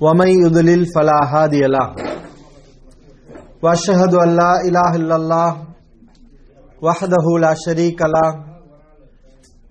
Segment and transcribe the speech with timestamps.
[0.00, 1.94] ومن يضلل فلا هادي له
[3.62, 5.50] واشهد ان لا اله الا الله
[6.82, 8.30] وحده لا شريك له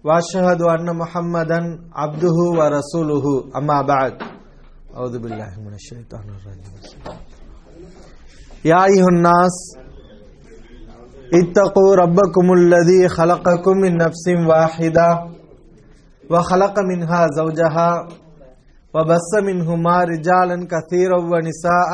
[0.04, 1.59] واشهد ان محمدا
[1.96, 3.26] عبده ورسوله
[3.58, 4.13] اما بعد
[4.96, 6.74] اعوذ بالله من الشيطان الرجيم
[8.66, 9.55] يا ايها الناس
[11.34, 15.10] اتقوا ربكم الذي خلقكم من نفس واحده
[16.32, 18.08] وخلق منها زوجها
[18.94, 21.94] وبث منهما رجالا كثيرا ونساء.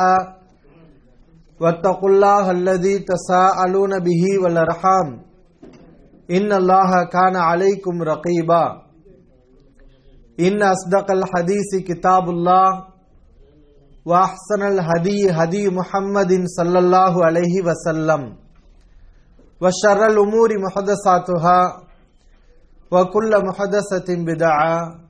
[1.60, 5.22] واتقوا الله الذي تساءلون به والأرحام.
[6.30, 8.82] إن الله كان عليكم رقيبا.
[10.40, 12.84] إن أصدق الحديث كتاب الله.
[14.04, 18.36] وأحسن الهدي هدي محمد صلى الله عليه وسلم.
[19.60, 21.82] وشر الأمور محدثاتها.
[22.90, 25.09] وكل محدثة بدعة.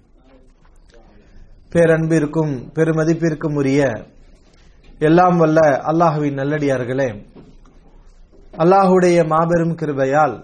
[1.73, 3.81] பேரன்பிற்கும் பெருமதிப்பிற்கும் உரிய
[5.07, 5.59] எல்லாம் வல்ல
[5.91, 7.09] அல்லாஹுவின் நல்லடியார்களே
[8.63, 10.35] அல்லாஹுடைய மாபெரும் கிருபையால்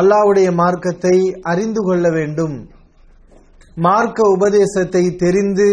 [0.00, 1.16] அல்லாஹுடைய மார்க்கத்தை
[1.52, 2.54] அறிந்து கொள்ள வேண்டும்.
[3.76, 5.66] மார்க்க உபதேசத்தை தெரிந்து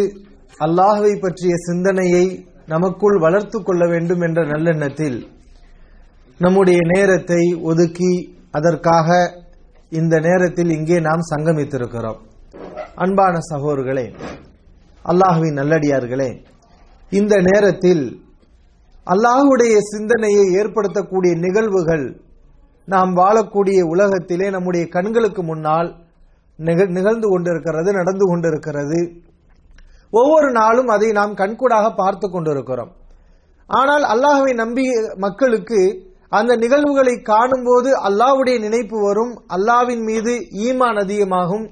[0.65, 2.25] அல்லாஹுவை பற்றிய சிந்தனையை
[2.73, 5.19] நமக்குள் வளர்த்து கொள்ள வேண்டும் என்ற நல்லெண்ணத்தில்
[6.39, 7.41] நம்முடைய நேரத்தை
[7.71, 8.11] ஒதுக்கி
[8.57, 9.07] அதற்காக
[9.91, 12.19] இந்த நேரத்தில் இங்கே நாம் சங்கமித்திருக்கிறோம்.
[13.03, 14.03] அன்பான சகோதர்களே
[15.05, 16.27] அல்லாஹுவின் நல்லடியார்களே
[17.11, 18.03] இந்த நேரத்தில்
[19.07, 22.03] அல்லாஹுடைய சிந்தனையை ஏற்படுத்தக்கூடிய நிகழ்வுகள்
[22.87, 25.89] நாம் வாழக்கூடிய உலகத்திலே நம்முடைய கண்களுக்கு முன்னால்
[26.59, 28.99] நிகழ்ந்து கொண்டிருக்கிறது நடந்து கொண்டிருக்கிறது.
[30.13, 32.91] ஒவ்வொரு நாளும் அதை நாம் கண்கூடாக பார்த்து கொண்டிருக்கிறோம்.
[33.69, 34.85] ஆனால் அல்லாஹுவை நம்பி
[35.25, 35.81] மக்களுக்கு
[36.37, 39.33] அந்த நிகழ்வுகளை காணும்போது அல்லாவுடைய நினைப்பு வரும்.
[39.55, 40.33] அல்லாவின் மீது
[40.67, 41.65] ஈமான் அதிகமாகும்.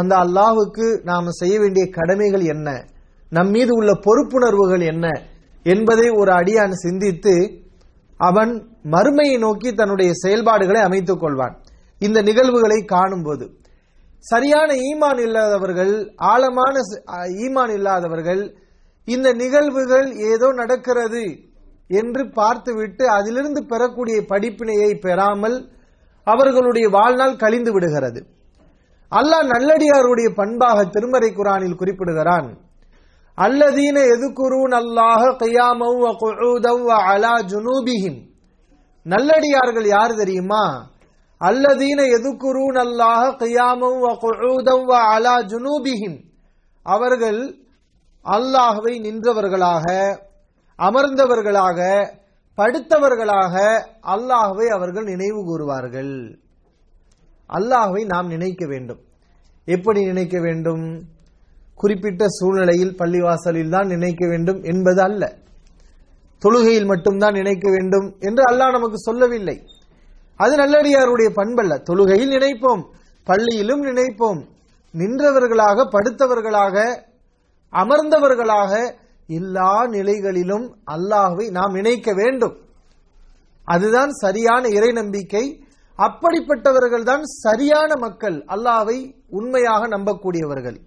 [0.00, 2.68] அந்த அல்லாஹுக்கு நாம் செய்ய வேண்டிய கடமைகள் என்ன?
[3.30, 5.06] நம் மீது உள்ள பொறுப்புணர்வுகள் என்ன?
[5.62, 7.34] என்பதை ஒரு அடியான் சிந்தித்து
[8.20, 8.52] அவன்
[8.90, 11.54] மறுமையை நோக்கி தன்னுடைய செயல்பாடுகளை அமைத்துக் கொள்வான்.
[11.98, 13.46] இந்த நிகழ்வுகளை காணும்போது.
[14.30, 16.74] சரியான ஈமான் இல்லாதவர்கள் ஆழமான
[17.44, 18.42] ஈமான் இல்லாதவர்கள்
[19.08, 21.22] இந்த நிகழ்வுகள் ஏதோ நடக்கிறது
[21.88, 25.56] என்று பார்த்துவிட்டு அதிலிருந்து பெறக்கூடிய படிப்பினையை பெறாமல்
[26.26, 28.20] அவர்களுடைய வாழ்நாள் கழிந்து விடுகிறது.
[29.12, 32.48] அல்லாஹ் நல்லடியாருடைய பண்பாக திருமறை குரானில் குறிப்பிடுகிறான்.
[33.38, 36.02] அல்லதீன எதுக்குரூன் அல்லாஹ கையாமவ்
[37.12, 38.18] அலா ஜுனூபிஹிம்.
[39.06, 40.64] நல்லடியார்கள் யார் தெரியுமா?
[41.40, 46.18] அல்லதீன எதுக்குரூன் அல்லாஹ கையாமவ் அலா ஜுனூபிஹிம்.
[46.82, 47.40] அவர்கள்
[48.24, 49.86] அல்லாஹவை நின்றவர்களாக
[50.78, 51.78] அமர்ந்தவர்களாக
[52.58, 53.54] படுத்தவர்களாக
[54.02, 56.14] அல்லாஹவை அவர்கள் நினைவு கூறுவார்கள்.
[57.48, 59.00] அல்லாஹ்வை நாம் நினைக்க வேண்டும்.
[59.64, 61.02] எப்படி நினைக்க வேண்டும்?
[61.74, 65.34] குறிப்பிட்ட சூழ்நிலையில் பள்ளிவாசலில் தான் நினைக்க வேண்டும் என்பது அல்ல.
[66.38, 69.62] தொழுகையில் மட்டும்தான் நினைக்க வேண்டும் என்று அல்லாஹ் நமக்கு சொல்லவில்லை.
[70.36, 71.78] அது நல்லடியாருடைய பண்பல்ல.
[71.78, 72.82] தொழுகையில் நினைப்போம்
[73.24, 74.40] பள்ளியிலும் நினைப்போம்.
[74.92, 77.02] நின்றவர்களாக படுத்தவர்களாக
[77.72, 78.92] அமர்ந்தவர்களாக
[79.26, 82.56] எல்லா நிலைகளிலும் அல்லாஹுவை நாம் நினைக்க வேண்டும்.
[83.64, 85.64] அதுதான் சரியான இறை நம்பிக்கை
[86.06, 88.36] அப்படிப்பட்டவர்கள் தான் சரியான மக்கள்.
[88.54, 88.98] அல்லாவை
[89.38, 90.78] உண்மையாக நம்பக்கூடியவர்கள்.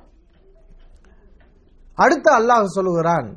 [2.03, 3.29] அடுத்த அல்லாஹ் சொல்லுகிறான்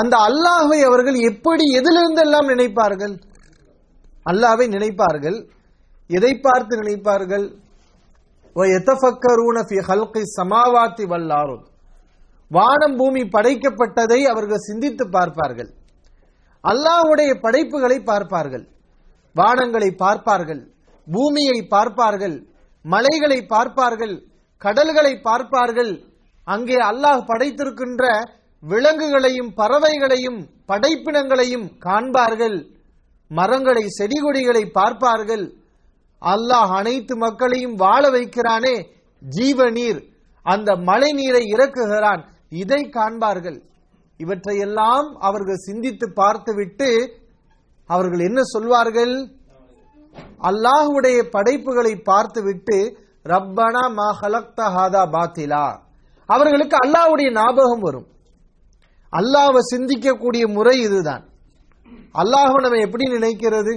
[0.00, 3.14] அந்த அல்லாஹை அவர்கள் எப்படி எதிலிருந்தெல்லாம் நினைப்பார்கள்?
[4.30, 5.38] அல்லாவை நினைப்பார்கள்
[6.10, 7.46] எதை பார்த்து நினைப்பார்கள்?
[10.38, 11.64] சமாவாத்தி வல்லாரும்
[12.50, 15.70] வானம் பூமி படைக்கப்பட்டதை அவர்கள் சிந்தித்து பார்ப்பார்கள்.
[16.64, 18.64] அல்லாஹுடைய படைப்புகளை பார்ப்பார்கள்.
[19.36, 20.62] வானங்களை பார்ப்பார்கள்
[21.06, 22.36] பூமியை பார்ப்பார்கள்
[22.84, 24.14] மலைகளை பார்ப்பார்கள்
[24.62, 25.92] கடல்களை பார்ப்பார்கள்.
[26.46, 28.04] அங்கே அல்லாஹ் படைத்திருக்கின்ற
[28.62, 30.40] விலங்குகளையும் பறவைகளையும்
[30.70, 32.58] படைப்பினங்களையும் காண்பார்கள்.
[33.30, 35.44] மரங்களை செடி கொடிகளை பார்ப்பார்கள்.
[36.22, 38.76] அல்லாஹ் அனைத்து மக்களையும் வாழ வைக்கிறானே
[39.22, 40.00] ஜீவ நீர்
[40.46, 42.22] அந்த மழை நீரை இறக்குகிறான்.
[42.62, 43.58] இதை காண்பார்கள்.
[44.20, 46.88] இவற்றையெல்லாம் அவர்கள் சிந்தித்து பார்த்துவிட்டு
[47.94, 49.14] அவர்கள் என்ன சொல்வார்கள்?
[50.48, 52.78] அல்லாஹுடைய படைப்புகளை பார்த்துவிட்டு
[53.32, 55.64] ரப்பனா மா ஹாதா பாத்திலா.
[56.26, 58.08] அவர்களுக்கு அல்லாஹுடைய ஞாபகம் வரும்.
[59.12, 61.24] அல்லாஹை சிந்திக்கக்கூடிய முறை இதுதான்.
[62.20, 63.74] அல்லாஹ் நம்ம எப்படி நினைக்கிறது?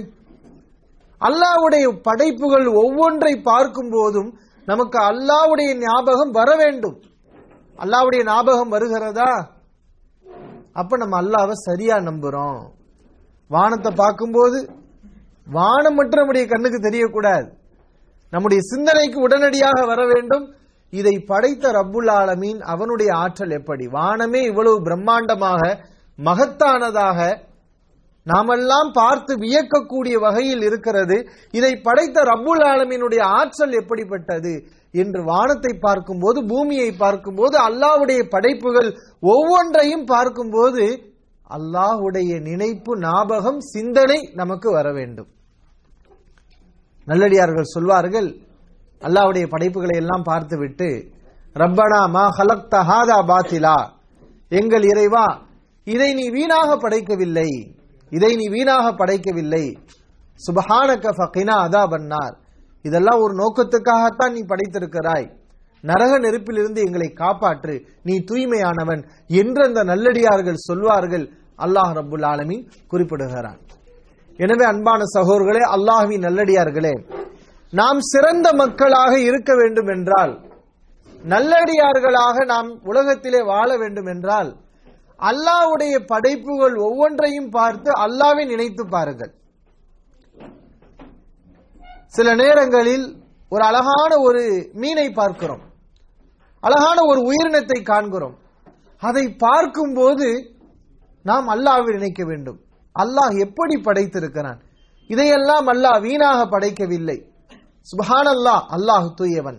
[1.20, 4.30] அல்லாஹ்வுடைய படைப்புகள் ஒவ்வொன்றை பார்க்கும் போதும்
[4.68, 6.96] நமக்கு அல்லாஹ்வுடைய ஞாபகம் வர வேண்டும்.
[7.78, 9.30] அல்லாஹ்வுடைய ஞாபகம் வருகிறதா?
[10.72, 12.60] அப்ப நம்ம அல்லாவை சரியா நம்புறோம்.
[13.50, 14.58] வானத்தை பார்க்கும்போது
[15.50, 17.48] வானம் மட்டும் நம்முடைய கண்ணுக்கு தெரியக்கூடாது.
[18.30, 20.54] நம்முடைய சிந்தனைக்கு உடனடியாக வர வேண்டும்.
[20.92, 23.86] இதை படைத்த ரப்புல் ஆலமீன் அவனுடைய ஆற்றல் எப்படி?
[23.86, 25.62] வானமே இவ்வளவு பிரம்மாண்டமாக
[26.18, 27.20] மகத்தானதாக
[28.22, 31.16] நாமெல்லாம் பார்த்து வியக்கக்கூடிய வகையில் இருக்கிறது.
[31.50, 34.54] இதை படைத்த ரப்புல் ஆலமீனுடைய ஆற்றல் எப்படிப்பட்டது?
[34.90, 40.84] என்று வானத்தை பார்க்கும்போது பூமியை பார்க்கும்போது அல்லாவுடைய படைப்புகள் ஒவ்வொன்றையும் பார்க்கும்போது
[41.50, 45.30] அல்லாஹுடைய நினைப்பு ஞாபகம் சிந்தனை நமக்கு வர வேண்டும்.
[47.06, 48.28] நல்லடியார்கள் சொல்வார்கள்
[49.02, 50.88] அல்லாஹ்வுடைய படைப்புகளை எல்லாம் பார்த்துவிட்டு
[51.62, 53.76] ரப்பனா மா ஹலக் தஹாதா பாத்திலா.
[54.60, 55.26] எங்கள் இறைவா
[55.86, 57.50] இதை நீ வீணாக படைக்கவில்லை
[58.12, 59.64] இதை நீ வீணாக படைக்கவில்லை.
[60.40, 62.34] சுபஹானக ஃபகினா அதா பன்னார்
[62.84, 65.26] இதெல்லாம் ஒரு நோக்கத்துக்காகத்தான் நீ படைத்திருக்கிறாய்.
[65.88, 67.74] நரக நெருப்பிலிருந்து எங்களை காப்பாற்று.
[68.06, 69.02] நீ தூய்மையானவன்
[69.40, 71.26] என்று அந்த நல்லடியார்கள் சொல்வார்கள்
[71.64, 73.60] அல்லாஹ் ரபுல் ஆலமீன் குறிப்பிடுகிறான்.
[74.38, 76.94] எனவே அன்பான சகோர்களே அல்லாஹ்வின் நல்லடியார்களே
[77.72, 80.32] நாம் சிறந்த மக்களாக இருக்க வேண்டும் என்றால்
[81.32, 84.50] நல்லடியார்களாக நாம் உலகத்திலே வாழ வேண்டும் என்றால்
[85.30, 89.32] அல்லாஹ்வுடைய படைப்புகள் ஒவ்வொன்றையும் பார்த்து அல்லாவை நினைத்து பாருங்கள்.
[92.16, 93.06] சில நேரங்களில்
[93.52, 94.42] ஒரு அழகான ஒரு
[94.82, 95.62] மீனை பார்க்கிறோம்.
[96.66, 98.36] அழகான ஒரு உயிரினத்தை காண்கிறோம்.
[99.02, 100.28] அதை பார்க்கும்போது
[101.28, 102.58] நாம் அல்லாவை நினைக்க வேண்டும்.
[102.96, 104.58] அல்லாஹ் எப்படி படைத்திருக்கிறான்?
[105.12, 107.16] இதையெல்லாம் அல்லாஹ் வீணாக படைக்கவில்லை.
[107.88, 109.58] சுபஹான் அல்லாஹ் அல்லாஹ் தூயவன்.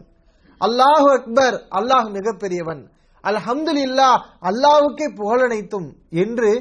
[0.62, 2.81] அல்லாஹு அக்பர் அல்லாஹ் மிகப்பெரியவன்.
[3.24, 4.10] அல்ஹம்துலில்லா
[4.50, 5.88] அல்லாஹ்வுக்கே புகழனைத்தும்
[6.24, 6.51] என்று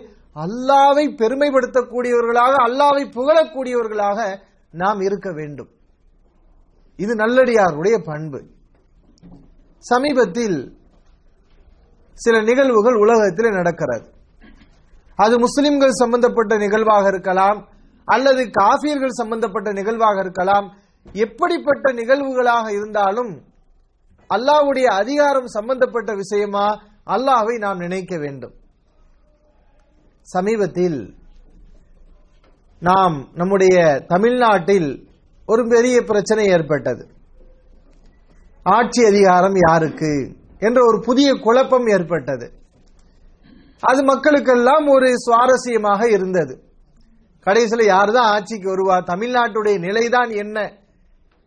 [0.45, 4.19] அல்லாவை பெருமைப்படுத்தக்கூடியவர்களாக அல்லாவை புகழக்கூடியவர்களாக
[4.83, 5.71] நாம் இருக்க வேண்டும்.
[6.99, 8.41] இது நல்லடியாருடைய பண்பு.
[9.91, 10.59] சமீபத்தில்
[12.25, 14.07] சில நிகழ்வுகள் உலகத்தில் நடக்கிறது.
[15.17, 17.59] அது முஸ்லிம்கள் சம்பந்தப்பட்ட நிகழ்வாக இருக்கலாம்
[18.05, 20.67] அல்லது காபியர்கள் சம்பந்தப்பட்ட நிகழ்வாக இருக்கலாம்.
[21.25, 23.33] எப்படிப்பட்ட நிகழ்வுகளாக இருந்தாலும்
[24.35, 26.67] அல்லாஹ்வுடைய அதிகாரம் சம்பந்தப்பட்ட விஷயமா
[27.07, 28.55] அல்லாவை நாம் நினைக்க வேண்டும்.
[30.35, 31.01] சமீபத்தில்
[32.81, 33.77] நாம் நம்முடைய
[34.09, 34.91] தமிழ்நாட்டில்
[35.47, 37.05] ஒரு பெரிய பிரச்சனை ஏற்பட்டது.
[38.65, 40.37] ஆட்சி அதிகாரம் யாருக்கு?
[40.59, 42.53] என்ற ஒரு புதிய குழப்பம் ஏற்பட்டது.
[43.81, 46.63] அது மக்களுக்கெல்லாம் ஒரு சுவாரஸ்யமாக இருந்தது.
[47.41, 48.97] கடைசியில் யார் தான் ஆட்சிக்கு வருவா?
[49.03, 50.73] தமிழ்நாட்டுடைய நிலைதான் என்ன?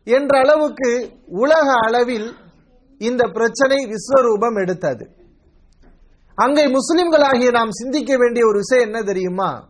[0.04, 2.36] என்ற அளவுக்கு உலக அளவில்
[2.98, 5.12] இந்த பிரச்சனை விஸ்வரூபம் எடுத்தது.
[6.36, 9.70] அங்கே முஸ்லிம்களாகிய நாம் சிந்திக்க வேண்டிய ஒரு விஷயம் என்ன தெரியுமா?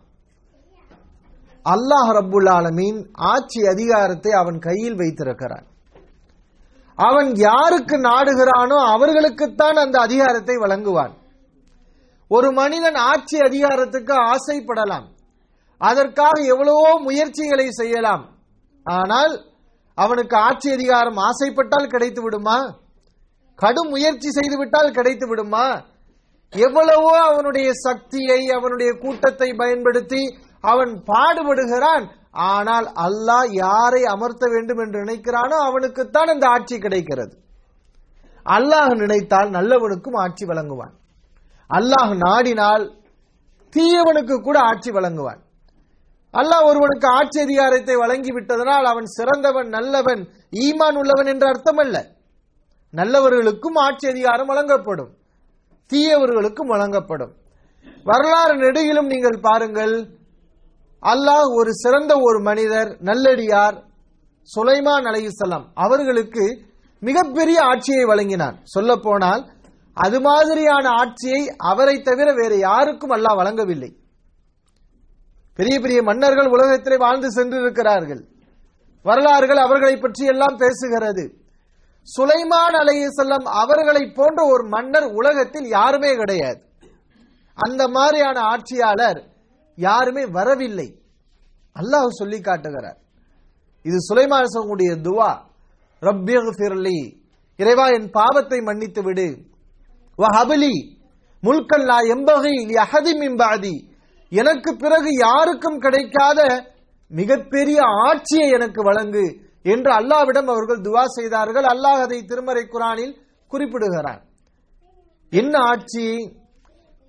[1.65, 5.65] அல்லாஹ் ரபுல் ஆலமீன் ஆட்சி அதிகாரத்தை அவன் கையில் வைத்திருக்கிறான்.
[6.97, 11.13] அவன் யாருக்கு நாடுகிறானோ அவர்களுக்குத்தான் அந்த அதிகாரத்தை வழங்குவான்.
[12.31, 15.05] ஒரு மனிதன் ஆட்சி அதிகாரத்துக்கு ஆசைப்படலாம்.
[15.81, 18.23] அதற்காக எவ்வளவோ முயற்சிகளை செய்யலாம்.
[18.85, 19.33] ஆனால்
[19.97, 22.57] அவனுக்கு ஆட்சி அதிகாரம் ஆசைப்பட்டால் கிடைத்து விடுமா?
[23.59, 25.67] கடும் முயற்சி செய்துவிட்டால் கிடைத்து விடுமா?
[26.53, 30.21] எவ்வளவோ அவனுடைய சக்தியை அவனுடைய கூட்டத்தை பயன்படுத்தி
[30.63, 32.05] அவன் பாடுபடுகிறான்.
[32.37, 37.33] ஆனால் அல்லாஹ் யாரை அமர்த்த வேண்டும் என்று நினைக்கிறானோ அவனுக்குத்தான் அந்த ஆட்சி கிடைக்கிறது.
[38.45, 40.93] அல்லாஹ் நினைத்தால் நல்லவனுக்கும் ஆட்சி வழங்குவான்.
[41.69, 42.85] அல்லாஹ் நாடினால்
[43.75, 45.41] தீயவனுக்கு கூட ஆட்சி வழங்குவான்.
[46.33, 51.97] அல்லாஹ் ஒருவனுக்கு ஆட்சி அதிகாரத்தை வழங்கி விட்டதனால் அவன் சிறந்தவன் நல்லவன் ஈமான் உள்ளவன் என்ற அர்த்தமல்ல.
[52.93, 55.11] நல்லவர்களுக்கும் ஆட்சி அதிகாரம் வழங்கப்படும்.
[55.91, 57.33] தீயவர்களுக்கும் வழங்கப்படும்.
[58.03, 59.95] வரலாறு நெடுகிலும் நீங்கள் பாருங்கள்
[61.03, 63.77] அல்லாஹ் ஒரு சிறந்த ஒரு மனிதர் நல்லடியார்
[64.49, 66.45] சுலைமான் அலையுசல்லாம் அவர்களுக்கு
[67.01, 69.43] மிகப்பெரிய ஆட்சியை வழங்கினான் சொல்ல போனால்
[69.97, 73.91] அது மாதிரியான ஆட்சியை அவரை தவிர வேறு யாருக்கும் அல்லாஹ் வழங்கவில்லை.
[75.59, 78.21] பெரிய பெரிய மன்னர்கள் உலகத்திலே வாழ்ந்து சென்றிருக்கிறார்கள்.
[79.05, 81.23] வரலாறுகள் அவர்களை பற்றி எல்லாம் பேசுகிறது.
[82.07, 86.59] சுலைமான் அலையுசல்லம் அவர்களை போன்ற ஒரு மன்னர் உலகத்தில் யாருமே கிடையாது.
[87.57, 89.19] அந்த மாதிரியான ஆட்சியாளர்
[89.77, 91.01] யாருமே வரவில்லை.
[91.79, 92.97] அல்லாஹ் சொல்லி காட்டுகிறார்.
[93.83, 95.31] இது சுலைமானுடைய துவா.
[96.01, 96.99] ரப்பியர்லி
[97.57, 99.27] இறைவா என் பாவத்தை மன்னித்து விடு.
[100.17, 100.75] வஹபலி.
[101.43, 103.75] முல்கல்லா எம்பகை அகதி மிம்பாதி
[104.29, 106.39] எனக்கு பிறகு யாருக்கும் கிடைக்காத
[107.09, 109.25] மிகப்பெரிய ஆட்சியை எனக்கு வழங்கு
[109.63, 111.63] என்று அல்லாவிடம் அவர்கள் துவா செய்தார்கள்.
[111.63, 113.17] அல்லாஹ் அதை திருமறை குரானில்
[113.47, 114.21] குறிப்பிடுகிறார்.
[115.29, 116.05] என்ன ஆட்சி?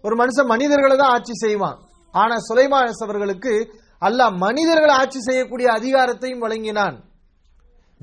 [0.02, 1.86] ஒரு மனுஷன் மனிதர்களை தான் ஆட்சி செய்வான்.
[2.12, 7.04] ஆனா சுலைமான் அவர்களுக்கு அல்லாஹ் மனிதர்கள் ஆட்சி செய்யக்கூடிய அதிகாரத்தையும் வழங்கினான்.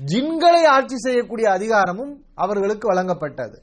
[0.06, 3.56] ஜின்களை ஆட்சி செய்யக்கூடிய அதிகாரமும் அவர்களுக்கு வழங்கப்பட்டது.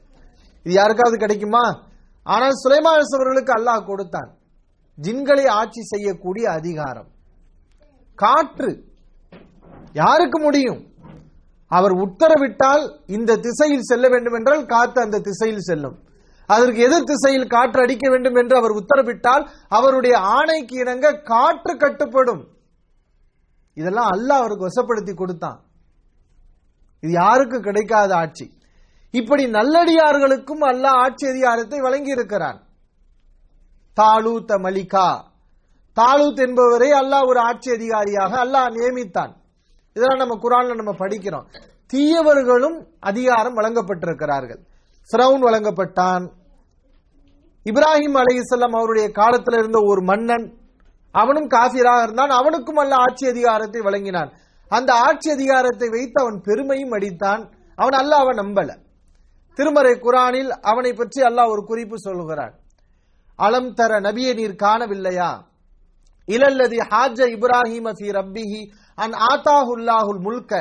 [0.62, 1.84] இது யாருக்காவது கிடைக்குமா?
[2.22, 4.36] ஆனால் சுலைமான் அவர்களுக்கு அல்லாஹ் கொடுத்தான்.
[5.02, 7.08] ஜின்களை ஆட்சி செய்யக்கூடிய அதிகாரம்.
[8.14, 8.84] காற்று.
[9.92, 10.92] யாருக்கு முடியும்?
[11.68, 16.03] அவர் உத்தரவிட்டால் இந்த திசையில் செல்ல வேண்டும் என்றால் காற்று அந்த திசையில் செல்லும்.
[16.46, 22.42] அதற்கு எதிர் திசையில் காற்று அடிக்க வேண்டும் என்று அவர் உத்தரவிட்டால் அவருடைய ஆணைக்கு இணங்க காற்று கட்டுப்படும்.
[23.74, 25.64] இதெல்லாம் அல்லாஹ் அவருக்கு வசப்படுத்தி கொடுத்தான்.
[27.00, 28.58] இது யாருக்கு கிடைக்காத ஆட்சி?
[29.10, 32.62] இப்படி நல்லடியார்களுக்கும் அல்லாஹ் ஆட்சி அதிகாரத்தை வழங்கி இருக்கிறான்
[34.00, 35.08] தாலூத்த மலிகா.
[35.96, 39.32] தாலூத் என்பவரை அல்லாஹ் ஒரு ஆட்சி அதிகாரியாக அல்லாஹ் நியமித்தான்.
[39.92, 41.46] இதெல்லாம் நம்ம குரான்ல நம்ம படிக்கிறோம்.
[41.92, 44.62] தீயவர்களும் அதிகாரம் வழங்கப்பட்டிருக்கிறார்கள்.
[45.10, 46.24] சிரவுன் வழங்கப்பட்டான்.
[47.66, 50.46] இப்ராஹிம் அலைஹிஸ்ஸலாம் அவருடைய காலத்தில் இருந்த ஒரு மன்னன்.
[51.10, 52.30] அவனும் காஃபிராக இருந்தான்.
[52.30, 54.32] அவனுக்கும் அல்ல ஆட்சி அதிகாரத்தை வழங்கினான்.
[54.68, 57.42] அந்த ஆட்சி அதிகாரத்தை வைத்து அவன் பெருமையும் அடித்தான்.
[57.76, 58.70] அவன் அல்ல அவன் நம்பல.
[59.54, 62.54] திருமறை குரானில் அவனை பற்றி அல்லாஹ் ஒரு குறிப்பு சொல்லுகிறான்.
[63.38, 65.30] அலம் தர நபியை நீர் காணவில்லையா?
[66.28, 68.60] இலல்லதி ஹாஜ இப்ராஹிம் ஃபி ரப்பிஹி
[68.94, 70.52] அன் ஆத்தாஹுல்லாஹுல் முல்க.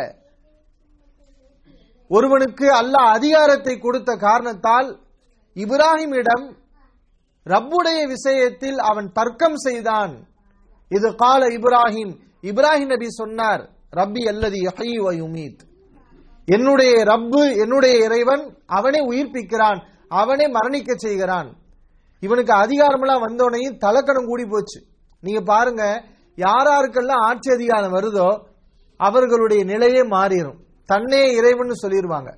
[2.10, 4.89] ஒருவனுக்கு அல்லாஹ் அதிகாரத்தை கொடுத்த காரணத்தால்
[5.55, 6.45] இப்ராஹிமிடம்
[7.45, 10.13] ரப்புடைய விஷயத்தில் அவன் தர்க்கம் செய்தான்.
[10.89, 12.13] இது கால இப்ராஹிம்.
[12.43, 14.57] இப்ராஹிம் நபி சொன்னார் ரப்பி அல்லது
[15.22, 15.62] யுமீத்.
[16.45, 21.50] என்னுடைய ரப்பு என்னுடைய இறைவன் அவனே உயிர்ப்பிக்கிறான் அவனே மரணிக்க செய்கிறான்.
[22.19, 24.79] இவனுக்கு அதிகாரமெல்லாம் வந்தோடனையும் தலக்கணம் கூடி போச்சு.
[25.19, 25.83] நீங்க பாருங்க
[26.38, 28.29] யாராருக்கெல்லாம் ஆட்சி அதிகாரம் வருதோ
[28.98, 32.32] அவர்களுடைய நிலையே மாறிடும் தன்னே இறைவன் சொல்லிடுவாங்க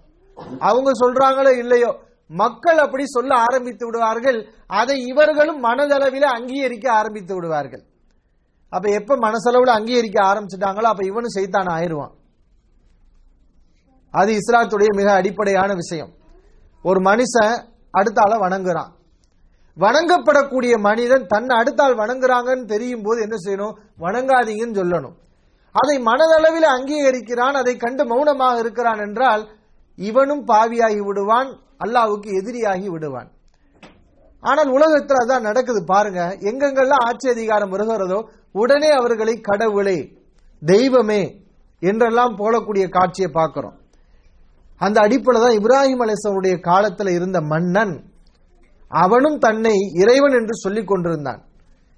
[0.59, 1.91] அவங்க சொல்றாங்களோ இல்லையோ
[2.27, 4.49] மக்கள் அப்படி சொல்ல ஆரம்பித்து விடுவார்கள்.
[4.67, 7.83] அதை இவர்களும் மனதளவில் அங்கீகரிக்க ஆரம்பித்து விடுவார்கள்.
[8.69, 12.13] அப்ப எப்ப மனசளவில் அங்கீகரிக்க ஆரம்பிச்சிட்டாங்களோ அப்ப இவனும் செய்தான் ஆயிடுவான்.
[14.13, 16.11] அது இஸ்லாத்துடைய மிக அடிப்படையான விஷயம்.
[16.83, 17.55] ஒரு மனுஷன்
[17.97, 18.91] அடுத்தால வணங்குறான்.
[19.77, 23.75] வணங்கப்படக்கூடிய மனிதன் தன்னை அடுத்தால் வணங்குறாங்கன்னு தெரியும் போது என்ன செய்யணும்?
[23.99, 25.15] வணங்காதீங்கன்னு சொல்லணும்.
[25.81, 29.43] அதை மனதளவில் அங்கீகரிக்கிறான் அதை கண்டு மௌனமாக இருக்கிறான் என்றால்
[29.97, 31.49] இவனும் பாவியாகி விடுவான்
[31.83, 33.29] அல்லாவுக்கு எதிரியாகி விடுவான்.
[34.43, 36.21] ஆனால் உலகத்தில் அதான் நடக்குது பாருங்க.
[36.49, 38.19] எங்கெங்கெல்லாம் ஆட்சி அதிகாரம் வருகிறதோ
[38.61, 39.97] உடனே அவர்களை கடவுளே
[40.61, 41.21] தெய்வமே
[41.81, 43.75] என்றெல்லாம் போலக்கூடிய காட்சியை பார்க்கிறோம்.
[44.81, 47.95] அந்த அடிப்படையில் தான் இப்ராஹிம் அலிசனுடைய காலத்தில் இருந்த மன்னன்
[48.91, 51.41] அவனும் தன்னை இறைவன் என்று சொல்லிக் கொண்டிருந்தான்.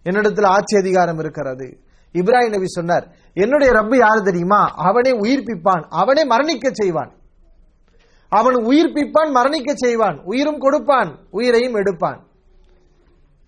[0.06, 1.68] என்னிடத்தில் ஆட்சி அதிகாரம் இருக்கிறது.
[2.14, 4.66] இப்ராஹிம் நபி சொன்னார் என்னுடைய ரப்பு யார் தெரியுமா?
[4.76, 5.86] அவனே உயிர்ப்பிப்பான்.
[5.90, 7.12] அவனே மரணிக்க செய்வான்.
[8.30, 10.22] அவன் உயிர்ப்பிப்பான் மரணிக்க செய்வான்.
[10.24, 12.28] உயிரும் கொடுப்பான் உயிரையும் எடுப்பான்.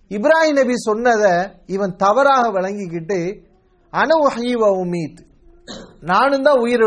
[0.08, 3.42] இப்ராஹிம் நபி சொன்னதை இவன் தவறாக வழங்கிக்கிட்டு
[3.90, 4.28] அணு
[4.84, 5.24] உமீத்.
[6.00, 6.82] நானும் தான் உயிர்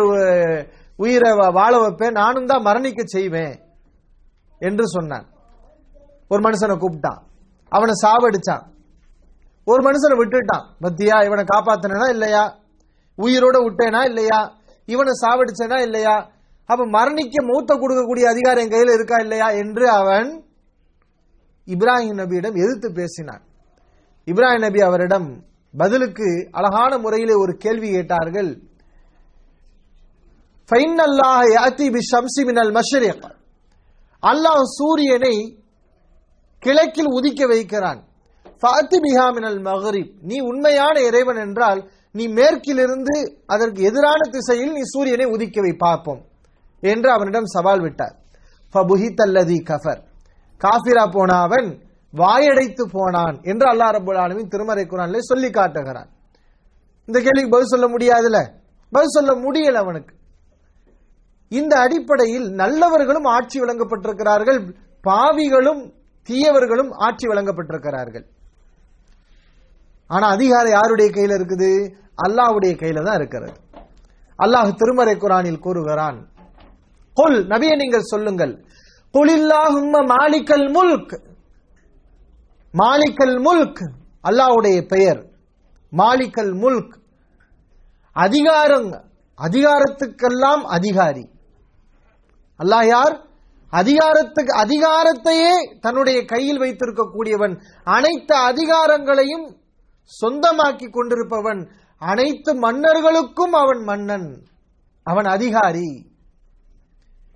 [0.95, 2.11] உயிரை வாழ வைப்பேன்.
[2.11, 3.59] நானும் தான் மரணிக்க செய்வேன்.
[4.59, 5.27] என்று சொன்னான்.
[6.27, 7.21] ஒரு மனுஷனை கூப்பிட்டான்.
[7.69, 8.71] அவனை சாவடிச்சான்.
[9.65, 10.65] ஒரு மனுஷனை விட்டுட்டான்.
[10.81, 12.59] பத்தியா இவனை காப்பாத்தினா இல்லையா?
[13.17, 14.57] உயிரோட விட்டேனா இல்லையா?
[14.85, 16.31] இவனை சாவடிச்சனா இல்லையா?
[16.65, 20.45] அப்ப மரணிக்க மூத்த கொடுக்கக்கூடிய அதிகாரம் என் கையில் இருக்கா இல்லையா என்று அவன்
[21.67, 23.41] இப்ராஹிம் நபியிடம் எதிர்த்து பேசினான்.
[24.25, 25.43] இப்ராஹிம் நபி அவரிடம்
[25.77, 28.59] பதிலுக்கு அழகான முறையிலே ஒரு கேள்வி கேட்டார்கள்.
[34.21, 35.63] அல்லாஹ் சூரியனை
[36.59, 38.03] கிழக்கில் உதிக்க வைக்கிறான்.
[39.67, 43.15] மகரிப் நீ உண்மையான இறைவன் என்றால் நீ மேற்கிலிருந்து
[43.45, 46.21] அதற்கு எதிரான திசையில் நீ சூரியனை உதிக்க வை பார்ப்போம்
[46.79, 48.15] என்று அவனிடம் சவால் விட்டார்.
[48.73, 50.01] ஃபபுஹித்தல்லதி கஃபர்.
[50.61, 51.69] காஃபிரா போனாவன்
[52.13, 56.09] வாயடைத்து போனான் என்று அல்லா ரபுல் ஆலமின் திருமறை குரான்ல சொல்லி காட்டுகிறான்.
[57.07, 58.37] இந்த கேள்விக்கு பதில் சொல்ல முடியாதுல
[58.93, 60.13] பதில் சொல்ல முடியல அவனுக்கு.
[61.51, 64.59] இந்த அடிப்படையில் நல்லவர்களும் ஆட்சி வழங்கப்பட்டிருக்கிறார்கள்
[65.03, 65.81] பாவிகளும்
[66.29, 68.25] தீயவர்களும் ஆட்சி வழங்கப்பட்டிருக்கிறார்கள்.
[70.07, 71.71] ஆனா அதிகாரம் யாருடைய கையில இருக்குது?
[72.27, 73.53] அல்லாஹ்வுடைய கையில தான் இருக்கிறது.
[74.39, 76.27] அல்லாஹ் திருமறை குரானில் கூறுகிறான்
[77.13, 78.53] கொல் நபியை நீங்கள் சொல்லுங்கள்.
[79.13, 81.15] குலில்லாஹும்ம மாலிக்கல் முல்க்.
[82.73, 83.81] மாலிக்கல் முல்க்
[84.29, 85.21] அல்லாஹ்வுடைய பெயர்.
[85.91, 86.93] மாலிக்கல் முல்க்.
[88.11, 88.89] அதிகாரம்
[89.39, 91.29] அதிகாரத்துக்கெல்லாம் அதிகாரி.
[92.59, 93.15] அல்லாஹ் யார்?
[93.69, 97.53] அதிகாரத்துக்கு அதிகாரத்தையே தன்னுடைய கையில் வைத்திருக்கக்கூடியவன்.
[97.83, 99.45] அனைத்து அதிகாரங்களையும்
[100.03, 101.69] சொந்தமாக்கி கொண்டிருப்பவன்.
[101.97, 104.43] அனைத்து மன்னர்களுக்கும் அவன் மன்னன்.
[105.03, 106.11] அவன் அதிகாரி.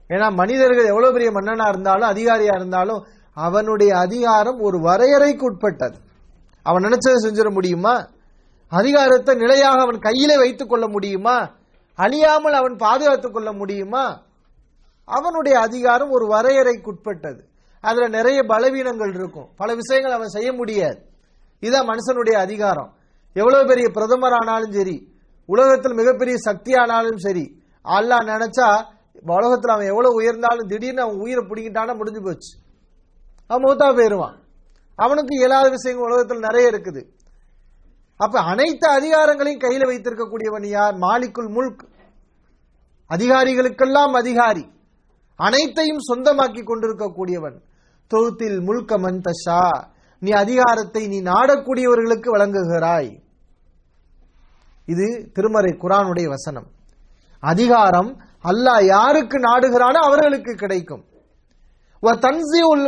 [0.09, 5.97] ஏன்னா மனிதர்கள் எவ்வளவு பெரிய மன்னனா இருந்தாலும் அதிகாரியா இருந்தாலும் அவனுடைய அதிகாரம் ஒரு வரையறைக்கு உட்பட்டது.
[6.63, 8.09] அவன் நினைச்சதை செஞ்சிட முடியுமா?
[8.67, 11.55] அதிகாரத்தை நிலையாக அவன் கையிலே வைத்துக் கொள்ள முடியுமா?
[11.93, 14.21] அழியாமல் அவன் பாதுகாத்துக் கொள்ள முடியுமா?
[15.05, 17.39] அவனுடைய அதிகாரம் ஒரு வரையறைக்குட்பட்டது
[17.81, 19.49] அதுல நிறைய பலவீனங்கள் இருக்கும்.
[19.55, 21.05] பல விஷயங்கள் அவன் செய்ய முடியாது.
[21.59, 22.93] இதுதான் மனுஷனுடைய அதிகாரம்.
[23.33, 28.95] எவ்வளவு பெரிய பிரதமர் ஆனாலும் சரி உலகத்தில் மிகப்பெரிய சக்தி ஆனாலும் சரி அல்லா நினைச்சா
[29.25, 32.57] உலகத்தில் அவன் எவ்வளவு உயர்ந்தாலும் திடீர்னு அவன் உயிரை பிடிக்கிட்டானா முடிஞ்சு போச்சு.
[33.47, 34.35] அவன் மூத்தா போயிருவான்.
[34.95, 37.01] அவனுக்கு இயலாத விஷயங்கள் உலகத்தில் நிறைய இருக்குது.
[38.17, 40.93] அப்ப அனைத்து அதிகாரங்களையும் கையில வைத்திருக்கக்கூடியவன் யார்?
[40.93, 41.83] மாலிக்குள் முல்க்.
[43.09, 44.69] அதிகாரிகளுக்கெல்லாம் அதிகாரி.
[45.35, 47.61] அனைத்தையும் சொந்தமாக்கி கொண்டிருக்கக்கூடியவன்.
[48.13, 49.87] தொகுத்தில் முல்கமன் தஷா.
[50.25, 53.09] நீ அதிகாரத்தை நீ நாடக்கூடியவர்களுக்கு வழங்குகிறாய்.
[54.93, 56.67] இது திருமறை குரானுடைய வசனம்.
[57.43, 58.09] அதிகாரம்
[58.51, 61.03] அல்லாஹ் யாருக்கு நாடுகிறானோ அவர்களுக்கு கிடைக்கும்.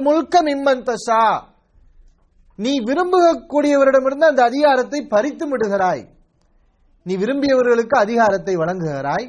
[0.07, 1.23] முல்க மிம்மன் தஷா.
[2.59, 6.03] நீ விரும்பக்கூடியவரிடமிருந்து அந்த அதிகாரத்தை பறித்து விடுகிறாய்.
[7.05, 9.27] நீ விரும்பியவர்களுக்கு அதிகாரத்தை வழங்குகிறாய்.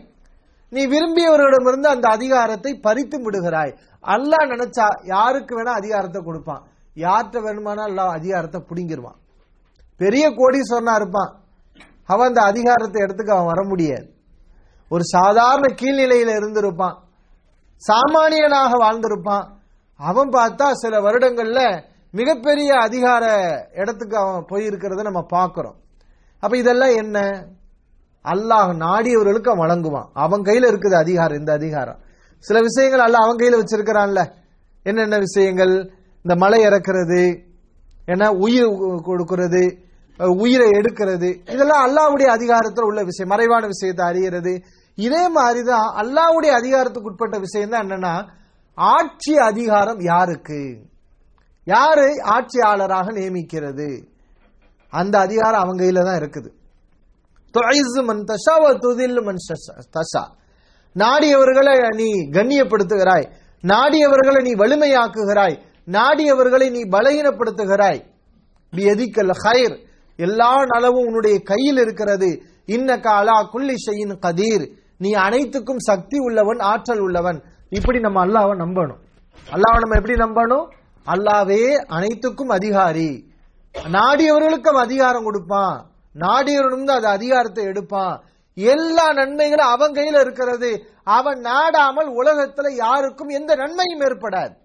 [0.73, 3.73] நீ விரும்பியவர்களிடமிருந்து அந்த அதிகாரத்தை பறித்து விடுகிறாய்.
[4.15, 6.63] அல்லாஹ் நினைச்சா யாருக்கு வேணா அதிகாரத்தை கொடுப்பான்.
[6.95, 9.19] யார்கிட்ட வேணுமானா எல்லா அதிகாரத்தை பிடுங்கிடுவான்
[9.97, 11.41] பெரிய கோடீஸ்வரனா இருப்பான்.
[12.05, 14.11] அவன் அந்த அதிகாரத்தை எடுத்துக்க அவன் வர முடியாது.
[14.89, 16.97] ஒரு சாதாரண கீழ்நிலையில இருந்திருப்பான்.
[17.89, 19.47] சாமானியனாக வாழ்ந்திருப்பான்.
[19.97, 21.83] அவன் பார்த்தா சில வருடங்கள்ல
[22.13, 23.25] மிகப்பெரிய அதிகார
[23.73, 25.77] இடத்துக்கு அவன் போயிருக்கிறத நம்ம பார்க்கிறோம்.
[26.41, 27.47] அப்ப இதெல்லாம் என்ன?
[28.25, 30.11] அல்லாஹ் நாடியவர்களுக்கு அவன் வழங்குவான்.
[30.13, 31.99] அவன் கையில இருக்குது அதிகாரம் இந்த அதிகாரம்.
[32.39, 34.33] சில விஷயங்கள் அல்ல அவன் கையில வச்சிருக்கிறான்ல.
[34.83, 35.93] என்னென்ன விஷயங்கள்?
[36.23, 37.49] இந்த மலை இறக்குறது
[38.07, 39.79] ஏன்னா உயிர் கொடுக்கிறது
[40.17, 44.63] உயிரை எடுக்கிறது இதெல்லாம் அல்லாவுடைய அதிகாரத்தில் உள்ள விஷயம் மறைவான விஷயத்தை அறிகிறது.
[44.95, 48.29] இதே மாதிரிதான் அல்லாவுடைய அதிகாரத்துக்கு உட்பட்ட விஷயம் தான் என்னன்னா
[48.75, 50.83] ஆட்சி அதிகாரம் யாருக்கு?
[51.65, 54.07] யாரு ஆட்சியாளராக நியமிக்கிறது?
[54.91, 56.51] அந்த அதிகாரம் அவங்க கையில தான் இருக்குது.
[57.53, 58.63] தஷா
[59.97, 60.25] தஷா.
[60.95, 63.31] நாடியவர்களை நீ கண்ணியப்படுத்துகிறாய்.
[63.63, 65.69] நாடியவர்களை நீ வலிமையாக்குகிறாய்.
[65.87, 68.05] நாடியவர்களை நீ பலகீனப்படுத்துகிறாய்.
[68.77, 72.43] பியதிக்கல் ஹைர் எல்லா நலவும் உன்னுடைய கையில் இருக்கிறது.
[72.67, 74.71] இன்னக அலா குல்லி ஷையின் கதீர்.
[74.99, 77.43] நீ அனைத்துக்கும் சக்தி உள்ளவன் ஆற்றல் உள்ளவன்.
[77.69, 78.99] இப்படி நம்ம அல்லாவை நம்பணும்.
[79.51, 80.67] அல்லாவை நம்ம எப்படி நம்பணும்?
[81.07, 83.29] அல்லாவே அனைத்துக்கும் அதிகாரி.
[83.93, 85.91] நாடியவர்களுக்கும் அதிகாரம் கொடுப்பான்.
[86.15, 88.23] நாடியவர்களும் அது அதிகாரத்தை எடுப்பான்.
[88.55, 90.85] எல்லா நன்மைகளும் அவன் கையில இருக்கிறது.
[91.05, 94.60] அவன் நாடாமல் உலகத்துல யாருக்கும் எந்த நன்மையும் ஏற்படாது.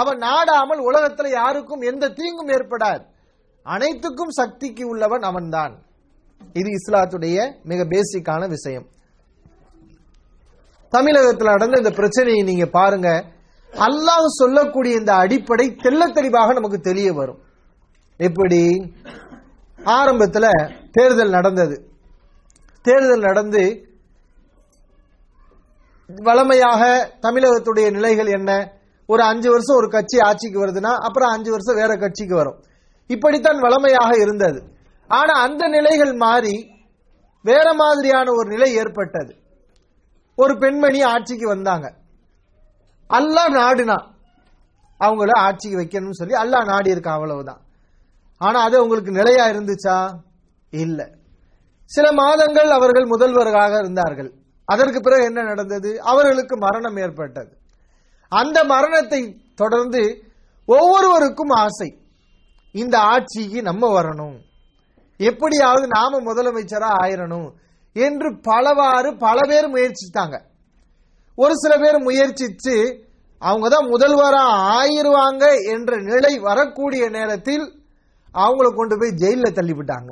[0.00, 3.04] அவன் நாடாமல் உலகத்துல யாருக்கும் எந்த தீங்கும் ஏற்படாது.
[3.62, 5.74] அனைத்துக்கும் சக்திக்கு உள்ளவன் அவன்தான்.
[6.52, 8.86] இது இஸ்லாத்துடைய மிக பேசிக்கான விஷயம்.
[10.88, 13.24] தமிழகத்தில் நடந்த இந்த பிரச்சனையை நீங்க பாருங்க.
[13.72, 17.40] அல்லாஹ் சொல்லக்கூடிய இந்த அடிப்படை தெல்ல தெளிவாக நமக்கு தெரிய வரும்.
[18.16, 18.92] எப்படி?
[19.84, 21.76] ஆரம்பத்தில் தேர்தல் நடந்தது.
[22.82, 23.88] தேர்தல் நடந்து
[26.06, 28.82] வளமையாக தமிழகத்துடைய நிலைகள் என்ன?
[29.06, 32.64] ஒரு அஞ்சு வருஷம் ஒரு கட்சி ஆட்சிக்கு வருதுன்னா அப்புறம் அஞ்சு வருஷம் வேற கட்சிக்கு வரும்.
[33.06, 34.62] இப்படித்தான் வளமையாக இருந்தது.
[35.08, 36.70] ஆனா அந்த நிலைகள் மாறி
[37.42, 39.36] வேற மாதிரியான ஒரு நிலை ஏற்பட்டது.
[40.36, 41.94] ஒரு பெண்மணி ஆட்சிக்கு வந்தாங்க.
[43.08, 44.12] அல்லாஹ் நாடுனா
[45.00, 47.60] அவங்கள ஆட்சிக்கு வைக்கணும்னு சொல்லி அல்லா நாடி இருக்கா அவ்வளவுதான்.
[48.38, 50.10] ஆனா அது உங்களுக்கு நிலையா இருந்துச்சா?
[50.70, 51.10] இல்ல.
[51.84, 54.32] சில மாதங்கள் அவர்கள் முதல்வராக இருந்தார்கள்.
[54.64, 56.02] அதற்கு பிறகு என்ன நடந்தது?
[56.02, 57.58] அவர்களுக்கு மரணம் ஏற்பட்டது.
[58.40, 59.20] அந்த மரணத்தை
[59.54, 60.02] தொடர்ந்து
[60.68, 61.88] ஒவ்வொருவருக்கும் ஆசை.
[62.74, 64.36] இந்த ஆட்சிக்கு நம்ம வரணும்.
[65.20, 67.48] எப்படியாவது நாம முதலமைச்சரா ஆயிரணும்
[67.96, 70.36] என்று பலவாறு பல பேர் முயற்சித்தாங்க.
[71.36, 72.76] ஒரு சில பேர் முயற்சிச்சு
[73.38, 74.44] அவங்க தான் முதல்வரா
[74.78, 77.64] ஆயிருவாங்க என்ற நிலை வரக்கூடிய நேரத்தில்
[78.34, 80.10] அவங்கள கொண்டு போய் ஜெயில தள்ளிவிட்டாங்க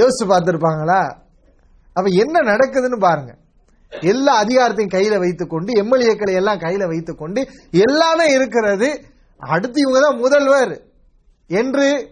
[0.00, 1.02] யோசிச்சு பார்த்துருப்பாங்களா?
[1.96, 3.32] அப்ப என்ன நடக்குதுன்னு பாருங்க.
[3.88, 9.04] எல்லா அதிகாரத்தையும் கையில வைத்துக்கொண்டு எம்எல்ஏக்களை எல்லாம் கையில வைத்துக்கொண்டு எல்லாமே இருக்கிறது.
[9.38, 10.80] அடுத்து இவங்க தான் முதல்வர்.
[11.46, 12.10] என்று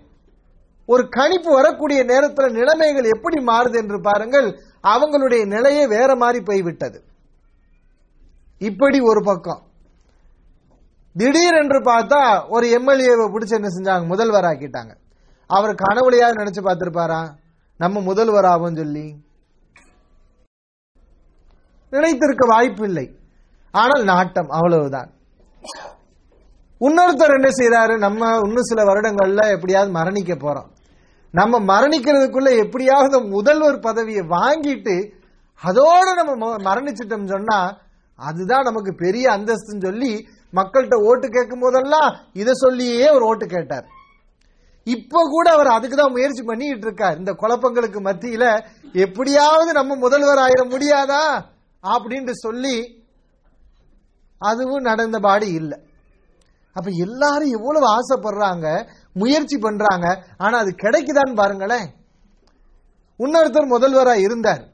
[0.86, 4.58] ஒரு கணிப்பு வரக்கூடிய நேரத்தில் நிலைமைகள் எப்படி மாறுது என்று பாருங்கள்.
[4.82, 7.04] அவங்களுடைய நிலையே வேற மாதிரி போய்விட்டது.
[8.58, 9.62] இப்படி ஒரு பக்கம்.
[11.16, 14.06] திடீர் என்று பார்த்தா ஒரு எம்எல்ஏவை பிடிச்சி என்ன செஞ்சாங்க?
[14.06, 14.96] முதல்வர் ஆக்கிட்டாங்க
[15.46, 17.28] அவர் கனவுலையாவது நினைச்சு பார்த்திருப்பாரா?
[17.76, 19.16] நம்ம முதல்வர் ஆகும் சொல்லி.
[21.92, 23.16] நினைத்திருக்க வாய்ப்பில்லை.
[23.70, 25.10] ஆனால் நாட்டம் அவ்வளவுதான்.
[26.80, 30.70] இன்னொருத்தர் என்ன செய்யறாரு நம்ம இன்னும் சில வருடங்கள்ல எப்படியாவது மரணிக்க போறோம்.
[31.30, 35.12] நம்ம மரணிக்கிறதுக்குள்ள எப்படியாவது முதல்வர் பதவியை வாங்கிட்டு
[35.64, 37.78] அதோட நம்ம ம- மரணிச்சிட்டோம் சொன்னா
[38.16, 43.86] அதுதான் நமக்கு பெரிய அந்தஸ்துன்னு சொல்லி மக்கள்கிட்ட ஓட்டு கேட்கும் போதெல்லாம் இதை சொல்லியே அவர் ஓட்டு கேட்டார்.
[44.84, 47.18] இப்ப கூட அவர் அதுக்கு தான் முயற்சி பண்ணிட்டு இருக்கார்.
[47.18, 51.50] இந்த குழப்பங்களுக்கு மத்தியில எப்படியாவது நம்ம முதல்வர் ஆயிட முடியாதா?
[51.82, 53.04] அப்படின்னு சொல்லி
[54.38, 55.78] அதுவும் நடந்தபாடு இல்லை.
[56.72, 61.88] அப்ப எல்லாரும் எவ்வளவு ஆசைப்படுறாங்க முயற்சி பண்றாங்க ஆனா அது கிடைக்குதான்னு பாருங்களேன்.
[63.18, 64.70] இன்னொருத்தர் முதல்வரா இருந்தார்.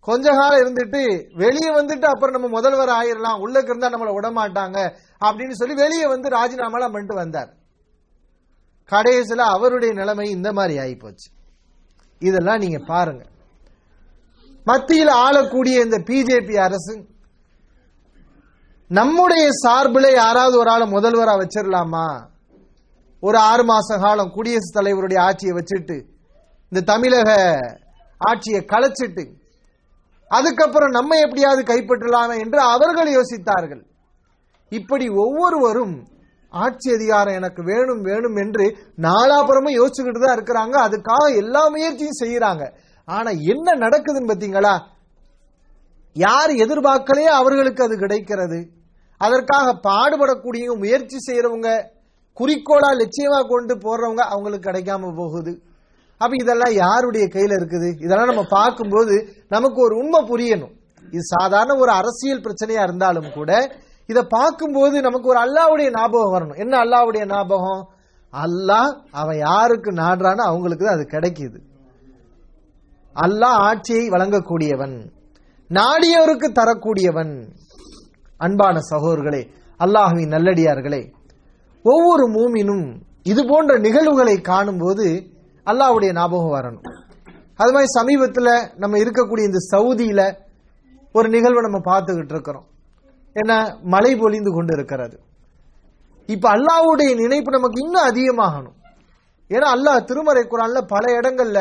[0.00, 1.00] கொஞ்ச காலம் இருந்துட்டு
[1.34, 4.78] வெளியே வந்துட்டு அப்புறம் நம்ம முதல்வர் ஆயிரலாம் உள்ளக்கு இருந்தா நம்மளை விடமாட்டாங்க
[5.24, 7.50] அப்படின்னு சொல்லி வெளியே வந்து ராஜினாமாலாம் பண்ணிட்டு வந்தார்.
[8.84, 11.28] கடைசியில் அவருடைய நிலைமை இந்த மாதிரி ஆகி போச்சு
[12.18, 13.24] இதெல்லாம் நீங்க பாருங்க.
[14.66, 16.94] மத்தியில் ஆளக்கூடிய இந்த பிஜேபி அரசு
[18.90, 22.06] நம்முடைய சார்பில் யாராவது ஒரு ஆளை முதல்வராக வச்சிடலாமா
[23.22, 25.96] ஒரு ஆறு மாச காலம் குடியரசுத் தலைவருடைய ஆட்சியை வச்சுட்டு
[26.72, 27.30] இந்த தமிழக
[28.20, 29.24] ஆட்சியை கலைச்சிட்டு
[30.30, 33.82] அதுக்கப்புறம் நம்ம எப்படியாவது கைப்பற்றலாமே என்று அவர்கள் யோசித்தார்கள்.
[34.72, 35.94] இப்படி ஒவ்வொருவரும்
[36.54, 38.64] ஆட்சி அதிகாரம் எனக்கு வேணும் வேணும் என்று
[39.06, 40.76] நாலாபுறமும் யோசிச்சுக்கிட்டு தான் இருக்கிறாங்க.
[40.86, 42.64] அதுக்காக எல்லா முயற்சியும் செய்யறாங்க
[43.08, 44.74] ஆனா என்ன நடக்குதுன்னு பாத்தீங்களா?
[46.16, 48.60] யார் எதிர்பார்க்கலையோ அவர்களுக்கு அது கிடைக்கிறது.
[49.20, 51.70] அதற்காக பாடுபடக்கூடிய முயற்சி செய்யறவங்க
[52.36, 55.52] குறிக்கோளா லட்சியமா கொண்டு போடுறவங்க அவங்களுக்கு கிடைக்காம போகுது.
[56.20, 57.88] அப்ப இதெல்லாம் யாருடைய கையில இருக்குது?
[58.04, 59.14] இதெல்லாம் நம்ம பார்க்கும்போது
[59.48, 60.74] நமக்கு ஒரு உண்மை புரியணும்.
[61.12, 63.50] இது சாதாரண ஒரு அரசியல் பிரச்சனையா இருந்தாலும் கூட
[64.08, 66.56] இதை பார்க்கும்போது நமக்கு ஒரு அல்லாவுடைய ஞாபகம் வரணும்.
[66.56, 67.82] என்ன அல்லாவுடைய ஞாபகம்?
[68.32, 71.58] அல்லாஹ் அவன் யாருக்கு நாடுறானோ அவங்களுக்கு தான் அது கிடைக்குது.
[73.24, 74.96] அல்லாஹ் ஆட்சியை வழங்கக்கூடியவன்
[75.70, 77.34] நாடியவருக்கு தரக்கூடியவன்.
[78.40, 79.42] அன்பான சகோதர்களே
[79.84, 81.02] அல்லாஹுவின் நல்லடியார்களே
[81.84, 82.86] ஒவ்வொரு மூமினும்
[83.32, 85.06] இது போன்ற நிகழ்வுகளை காணும்போது
[85.66, 86.86] அல்லாஹ்வுடைய ஞாபகம் வரணும்.
[87.60, 88.52] அது மாதிரி சமீபத்தில்
[88.82, 90.26] நம்ம இருக்கக்கூடிய இந்த சவுதியில்
[91.14, 92.66] ஒரு நிகழ்வை நம்ம பார்த்துக்கிட்டு இருக்கிறோம்.
[93.36, 93.58] ஏன்னா
[93.94, 95.16] மழை பொழிந்து கொண்டு இருக்கிறது
[96.28, 98.76] இப்போ அல்லாஹ்வுடைய நினைப்பு நமக்கு இன்னும் அதிகமாகணும்.
[99.50, 101.60] ஏன்னா அல்லாஹ் திருமறை குரான்ல பல இடங்கள்ல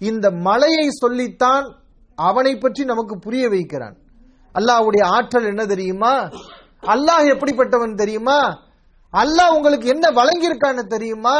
[0.00, 1.66] இந்த மலையை சொல்லித்தான்
[2.14, 3.96] அவனை பற்றி நமக்கு புரிய வைக்கிறான்.
[4.54, 6.12] அல்லாஹ்வுடைய ஆற்றல் என்ன தெரியுமா?
[6.82, 8.38] அல்லாஹ் எப்படிப்பட்டவன் தெரியுமா?
[9.14, 11.36] அல்லாஹ் உங்களுக்கு என்ன வழங்கியிருக்கான்னு தெரியுமா?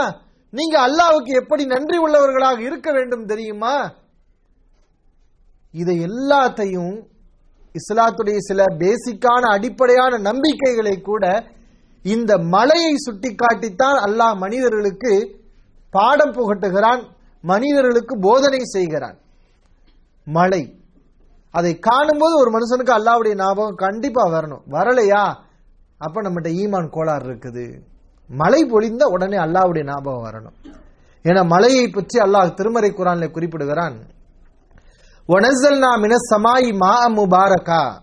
[0.52, 3.74] நீங்க அல்லாஹுக்கு எப்படி நன்றி உள்ளவர்களாக இருக்க வேண்டும் தெரியுமா?
[5.74, 6.94] இதை எல்லாத்தையும்
[7.74, 11.24] இஸ்லாத்துடைய சில பேசிக்கான அடிப்படையான நம்பிக்கைகளை கூட
[12.04, 15.12] இந்த மலையை சுட்டிக்காட்டித்தான் அல்லாஹ் மனிதர்களுக்கு
[15.90, 17.02] பாடம் புகட்டுகிறான்.
[17.40, 19.18] மனிதர்களுக்கு போதனை செய்கிறான்.
[20.24, 20.80] மழை.
[21.50, 24.62] அதை காணும்போது ஒரு மனுஷனுக்கு அல்லாவுடைய ஞாபகம் கண்டிப்பா வரணும்.
[24.70, 25.34] வரலையா?
[25.98, 27.80] அப்ப நம்மகிட்ட ஈமான் கோளாறு இருக்குது.
[28.28, 30.76] மழை பொழிந்த உடனே அல்லாவுடைய ஞாபகம் வரணும்.
[31.22, 33.96] ஏன்னா மலையை பற்றி அல்லாஹ் திருமறை குரான்ல குறிப்பிடுகிறான்.
[35.28, 38.00] ஒனசல்னா மின சமாயி மா முபாரகா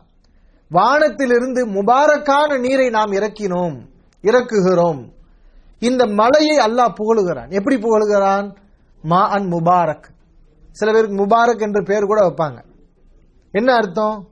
[0.70, 3.86] வானத்திலிருந்து முபாரக்கான நீரை நாம் இறக்கினோம்
[4.22, 5.12] இறக்குகிறோம்.
[5.80, 7.50] இந்த மலையை அல்லாஹ் புகழுகிறான்.
[7.50, 8.56] எப்படி புகழுகிறான்?
[9.06, 10.04] மா அன் முபாரக்.
[10.72, 12.64] சில பேருக்கு முபாரக் என்ற பெயர் கூட வைப்பாங்க.
[13.52, 14.28] என்ன அர்த்தம்?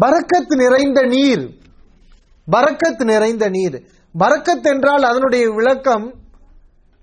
[0.00, 1.58] பரக்கத் நிறைந்த நீர்.
[2.52, 3.86] பரக்கத் நிறைந்த நீர்.
[4.18, 6.14] பரக்கத் என்றால் அதனுடைய விளக்கம்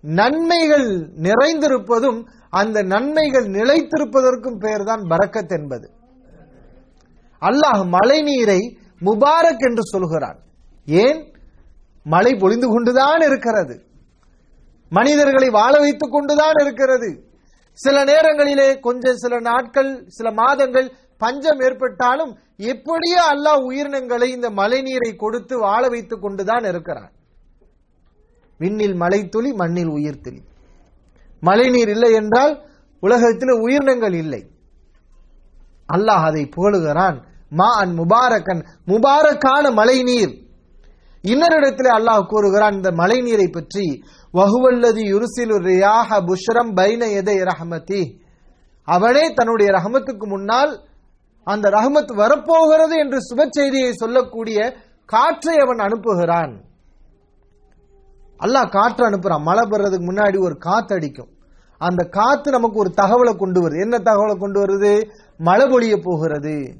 [0.01, 5.91] நன்மைகள் நிறைந்திருப்பதும் அந்த நன்மைகள் நிலைத்திருப்பதற்கும் பெயர்தான் பரக்கத் என்பது.
[7.41, 10.39] அல்லாஹ் மழை நீரை முபாரக் என்று சொல்கிறான்.
[10.85, 11.33] ஏன்?
[12.03, 13.85] மழை பொழிந்து கொண்டுதான் இருக்கிறது.
[14.97, 17.09] மனிதர்களை வாழ வைத்துக் கொண்டுதான் இருக்கிறது.
[17.73, 25.15] சில நேரங்களிலே கொஞ்சம் சில நாட்கள் சில மாதங்கள் பஞ்சம் ஏற்பட்டாலும் எப்படியோ அல்லாஹ் உயிரினங்களை இந்த மழை நீரை
[25.15, 27.11] கொடுத்து வாழ வைத்துக் கொண்டுதான் இருக்கிறான்.
[28.57, 30.41] விண்ணில் மழை துளி மண்ணில் உயிர் துளி
[31.39, 32.53] மழை நீர் இல்லை என்றால்
[32.99, 34.41] உலகத்தில் உயிரினங்கள் இல்லை.
[35.93, 37.17] அல்லாஹ் அதை புகழுகிறான்.
[37.49, 40.33] மா அன் முபாரக்கன் முபாரக்கான மழை நீர்.
[41.21, 44.03] இன்னொரு இடத்துல அல்லாஹ் கூறுகிறான் இந்த மழை நீரை பற்றி
[44.33, 48.19] வகுவல்லதி யுருசிலு ரியாக புஷ்ரம் பைன எதை ரஹமதி.
[48.83, 50.83] அவனே தன்னுடைய ரஹமத்துக்கு முன்னால்
[51.43, 56.53] அந்த ரஹமத் வரப்போகிறது என்று சுப செய்தியை சொல்லக்கூடிய காற்றை அவன் அனுப்புகிறான்.
[58.39, 59.41] அல்லாஹ் காற்று அனுப்புறான்.
[59.41, 61.29] மழை பெறதுக்கு முன்னாடி ஒரு காத்து அடிக்கும்.
[61.77, 63.81] அந்த காத்து நமக்கு ஒரு தகவலை கொண்டு வருது.
[63.81, 65.09] என்ன தகவலை கொண்டு வருது?
[65.37, 66.75] மழை பொழிய போகிறது.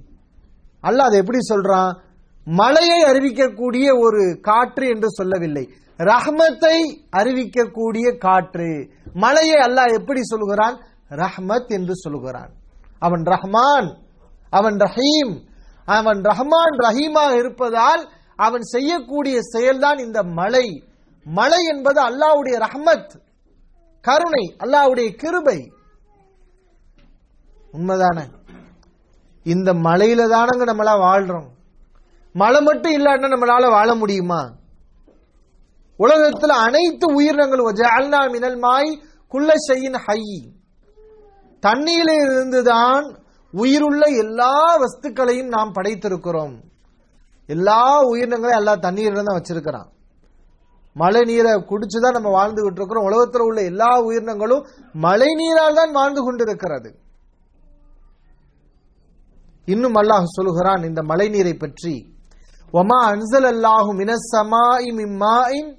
[0.83, 1.97] அல்லாஹ் அதை எப்படி சொல்றான்?
[2.45, 5.69] மழையை அறிவிக்கக்கூடிய ஒரு காற்று என்று சொல்லவில்லை.
[5.97, 6.81] ரஹ்மத்தை
[7.15, 8.89] அறிவிக்கக்கூடிய காற்று.
[9.13, 10.79] மழையை அல்லாஹ் எப்படி சொல்கிறான்?
[11.09, 12.51] ரஹ்மத் என்று சொல்கிறான்.
[12.99, 13.97] அவன் ரஹ்மான்
[14.49, 15.41] அவன் ரஹீம்
[15.85, 20.83] அவன் ரஹ்மான் ரஹீமாக இருப்பதால் அவன் செய்யக்கூடிய செயல்தான் இந்த மழை
[21.23, 23.09] மழை என்பது அல்லாவுடைய ரஹ்மத்
[24.01, 25.71] கருணை அல்லாவுடைய கிருபை.
[27.71, 28.23] உண்மைதான?
[29.43, 31.47] இந்த மழையில தானங்க நம்மளா வாழ்றோம்.
[32.35, 34.41] மழை மட்டும் இல்லாட்டா நம்மளால வாழ முடியுமா?
[35.97, 38.91] உலகத்தில் அனைத்து உயிரினங்களும் ஜஅல்னா மினல் மாய்
[39.27, 40.21] குள்ள செய்யின் ஹை
[41.59, 43.05] தண்ணீரில் இருந்துதான்
[43.53, 46.53] உயிருள்ள எல்லா வஸ்துக்களையும் நாம் படைத்திருக்கிறோம்.
[47.45, 49.89] எல்லா உயிரினங்களையும் எல்லா தண்ணீர்ல தான் வச்சிருக்கிறான்.
[50.93, 53.07] மழை நீரை குடிச்சுதான் நம்ம வாழ்ந்துகிட்டு இருக்கிறோம்.
[53.09, 54.65] உலகத்தில் உள்ள எல்லா உயிரினங்களும்
[55.05, 56.89] மழை நீரால் தான் வாழ்ந்து கொண்டிருக்கிறது.
[59.65, 61.93] இன்னும் அல்லாஹ் சொல்கிறான் இந்த மழை நீரை பற்றி.
[62.73, 65.69] ஒமா அன்சல் அல்லாஹு மினஸ் சமாஇ மிம்மாஇன்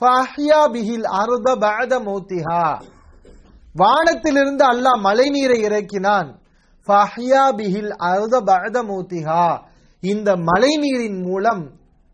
[0.00, 2.64] ஃபஹ்யா பிஹில் அருத பஅத மௌத்திஹா
[3.80, 6.30] வானத்திலிருந்து அல்லாஹ் மழை நீரை இறக்கினான்.
[6.88, 9.44] ஃபஹ்யா பிஹில் அருத பஅத மௌத்திஹா
[10.02, 11.62] இந்த மழை நீரின் மூலம்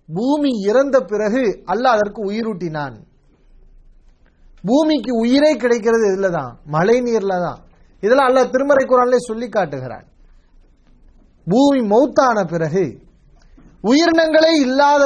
[0.09, 2.97] பூமி இறந்த பிறகு அல்லாஹ் அதற்கு உயிரூட்டினான்.
[4.65, 6.53] பூமிக்கு உயிரே கிடைக்கிறது இதுல தான்?
[6.75, 7.59] மழை நீர்ல தான்.
[8.03, 10.07] இதெல்லாம் அல்லாஹ் திருமறை குரான்லே சொல்லி காட்டுகிறான்.
[11.47, 12.85] பூமி மௌத்தான பிறகு
[13.85, 15.05] உயிரினங்களே இல்லாத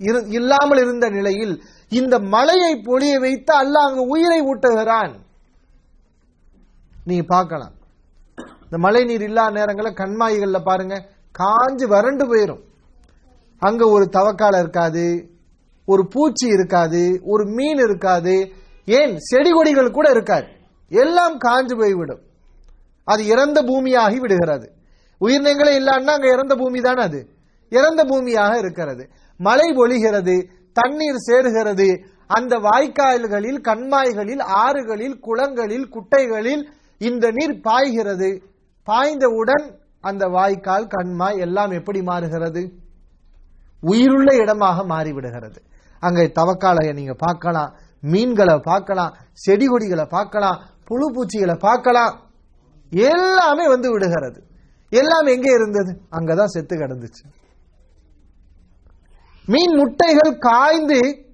[0.00, 5.12] இரு- இல்லாமல் இருந்த நிலையில் இந்த மழையை பொழிய வைத்து அல்லாஹ் அங்கு உயிரை ஊட்டுகிறான்.
[7.04, 7.72] நீ பார்க்கலாம்.
[8.64, 10.94] இந்த மழை நீர் இல்லாத நேரங்களில் கண்மாய்களில் பாருங்க
[11.38, 12.62] காஞ்சு வறண்டு போயிடும்
[13.58, 15.28] அங்க ஒரு தவக்கால இருக்காது
[15.86, 18.52] ஒரு பூச்சி இருக்காது ஒரு மீன் இருக்காது
[18.84, 19.16] ஏன்?
[19.18, 20.46] செடி கொடிகள் கூட இருக்காது.
[20.88, 22.20] எல்லாம் காஞ்சு போய்விடும்.
[23.04, 24.72] அது இறந்த பூமியாகி விடுகிறது.
[25.20, 27.39] உயிரினங்களே இல்லான்னா அங்க இறந்த பூமி தானே அது?
[27.70, 29.04] இறந்த பூமியாக இருக்கிறது.
[29.40, 30.36] மழை பொழிகிறது
[30.72, 31.88] தண்ணீர் சேருகிறது.
[32.26, 36.62] அந்த வாய்க்கால்களில் கண்மாய்களில் ஆறுகளில் குளங்களில் குட்டைகளில்
[36.98, 38.30] இந்த நீர் பாய்கிறது.
[38.86, 39.66] பாய்ந்தவுடன்
[40.00, 42.62] அந்த வாய்க்கால் கண்மாய் எல்லாம் எப்படி மாறுகிறது?
[43.80, 45.58] உயிருள்ள இடமாக மாறிவிடுகிறது.
[46.00, 52.14] அங்கே தவக்காலையை நீங்க பார்க்கலாம் மீன்களை பார்க்கலாம் செடி கொடிகளை பார்க்கலாம் புழு பூச்சிகளை பார்க்கலாம்.
[52.90, 54.40] எல்லாமே வந்து விடுகிறது.
[54.92, 55.92] எல்லாம் எங்கே இருந்தது?
[56.10, 57.24] அங்கதான் செத்து கிடந்துச்சு.
[59.48, 61.28] மீன் முட்டைகள் காய்ந்து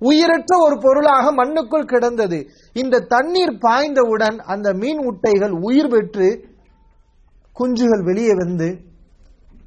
[0.00, 2.46] உயிரற்ற ஒரு பொருளாக மண்ணுக்குள் கிடந்தது.
[2.72, 6.52] இந்த தண்ணீர் பாய்ந்தவுடன் அந்த மீன் முட்டைகள் உயிர் பெற்று
[7.56, 8.92] குஞ்சுகள் வெளியே வந்து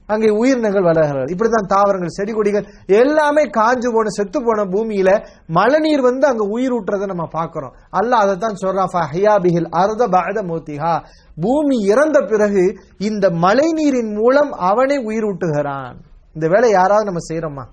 [0.08, 6.28] அங்கே உயிரினங்கள் வளர்கிறது இப்படித்தான் தாவரங்கள் செடி கொடிகள் எல்லாமே காஞ்சு போன செத்து போன பூமியில மழைநீர் வந்து
[6.28, 7.74] அங்க உயிர் ஊட்டுறதை நம்ம பார்க்கிறோம்.
[7.90, 11.02] அல்ல அதை தான் ஃபஹ்யா பிஹில் அர்த பஅத
[11.42, 15.96] பூமி இறந்த பிறகு இந்த மழை நீரின் மூலம் அவனே உயிர் ஊட்டுகிறான்.
[16.34, 17.66] இந்த வேலை யாராவது நம்ம செய்யறோமா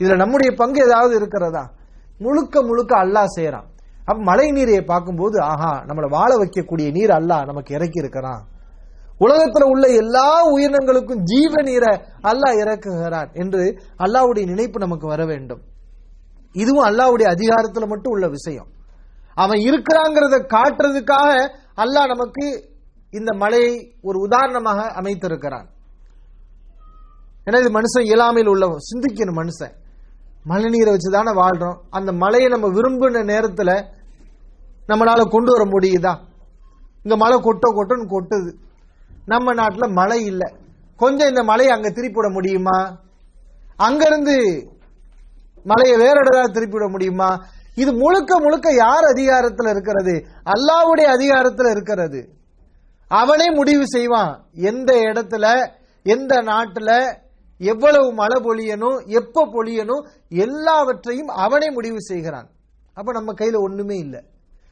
[0.00, 1.64] இதுல நம்முடைய பங்கு ஏதாவது இருக்கிறதா?
[2.18, 3.68] முழுக்க முழுக்க அல்லாஹ் செய்யறான்
[4.04, 8.42] அப்ப மழை நீரை பார்க்கும்போது ஆஹா நம்மளை வாழ வைக்கக்கூடிய நீர் அல்லாஹ் நமக்கு இறக்கி இருக்கிறான்.
[9.20, 13.62] உலகத்துல உள்ள எல்லா உயிரினங்களுக்கும் ஜீவ நீரை அல்லாஹ் இறக்குகிறான் என்று
[13.98, 15.62] அல்லாவுடைய நினைப்பு நமக்கு வர வேண்டும்.
[16.52, 18.68] இதுவும் அல்லாவுடைய அதிகாரத்துல மட்டும் உள்ள விஷயம்.
[19.34, 21.32] அவன் இருக்கிறாங்கிறத காட்டுறதுக்காக
[21.84, 22.44] அல்லாஹ் நமக்கு
[23.10, 25.68] இந்த மலையை ஒரு உதாரணமாக அமைத்திருக்கிறான்.
[27.46, 29.74] ஏன்னா இது மனுஷன் இயலாமையில் உள்ள சிந்திக்கணும் மனுஷன்.
[30.48, 31.78] மழை நீரை வச்சு தானே வாழ்றோம்.
[31.90, 33.70] அந்த மழையை நம்ம விரும்பின நேரத்துல
[34.88, 36.12] நம்மளால கொண்டு வர முடியுதா?
[37.02, 38.52] இங்க மழை கொட்ட கொட்டன்னு கொட்டுது.
[39.26, 40.54] நம்ம நாட்டில் மழை இல்லை.
[40.96, 43.00] கொஞ்சம் இந்த மழையை அங்க திருப்பிவிட முடியுமா?
[43.76, 44.36] அங்கிருந்து
[45.64, 47.38] மலையை வேற இடத்துல திருப்பிவிட முடியுமா?
[47.74, 50.26] இது முழுக்க முழுக்க யார் அதிகாரத்தில் இருக்கிறது?
[50.44, 52.28] அல்லாவுடைய அதிகாரத்தில் இருக்கிறது.
[53.08, 54.44] அவனே முடிவு செய்வான்.
[54.52, 55.70] எந்த இடத்துல
[56.02, 57.18] எந்த நாட்டில்
[57.58, 62.48] எவ்வளவு மழை பொழியணும் எப்ப பொழியணும் எல்லாவற்றையும் அவனே முடிவு செய்கிறான்.
[62.94, 64.20] அப்ப நம்ம கையில ஒண்ணுமே இல்லை.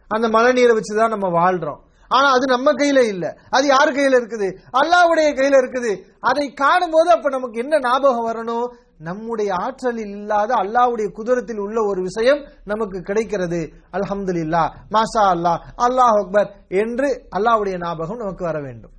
[0.09, 1.79] அந்த மழை நீரை வச்சுதான் நம்ம வாழ்றோம்.
[2.09, 3.37] ஆனா அது நம்ம கையில இல்ல.
[3.51, 4.59] அது யார் கையில இருக்குது?
[4.73, 6.03] அல்லாவுடைய கையில இருக்குது.
[6.21, 8.73] அதை காணும் போது அப்ப நமக்கு என்ன ஞாபகம் வரணும்?
[8.99, 13.73] நம்முடைய ஆற்றலில் இல்லாத அல்லாவுடைய குதிரத்தில் உள்ள ஒரு விஷயம் நமக்கு கிடைக்கிறது.
[13.93, 14.73] அல்ஹம்துலில்லா.
[14.91, 18.91] மாஷா அல்லாஹ் அல்லாஹ் அக்பர் என்று அல்லாஹ்வுடைய ஞாபகம் நமக்கு வர வேண்டும்.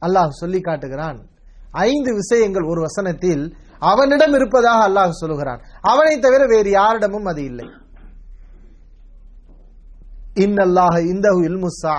[0.00, 1.36] அல்லாஹ் சொல்லி காட்டுகிறான்.
[1.70, 5.60] ஐந்து விஷயங்கள் ஒரு வசனத்தில் அவனிடம் இருப்பதாக அல்லாஹ் சொல்லுகிறான்.
[5.80, 7.68] அவனை தவிர வேறு யாரிடமும் அது இல்லை.
[10.34, 11.98] இன்னல்லாஹ இந்த இல்முசா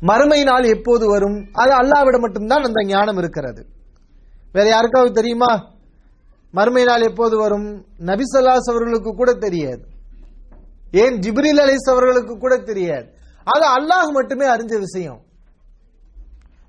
[0.00, 1.48] மறுமை நாள் எப்போது வரும்?
[1.52, 3.66] அது அல்லாவிடம் மட்டும்தான் அந்த ஞானம் இருக்கிறது.
[4.52, 5.72] வேற யாருக்காவது தெரியுமா?
[6.50, 7.86] மறுமை நாள் எப்போது வரும்?
[7.98, 9.86] நபிசல்லாஸ் அவர்களுக்கு கூட தெரியாது.
[10.90, 11.18] ஏன்?
[11.18, 13.12] ஜிப்ரில் அலிஸ் அவர்களுக்கு கூட தெரியாது.
[13.44, 15.20] அது அல்லாஹ் மட்டுமே அறிஞ்ச விஷயம்.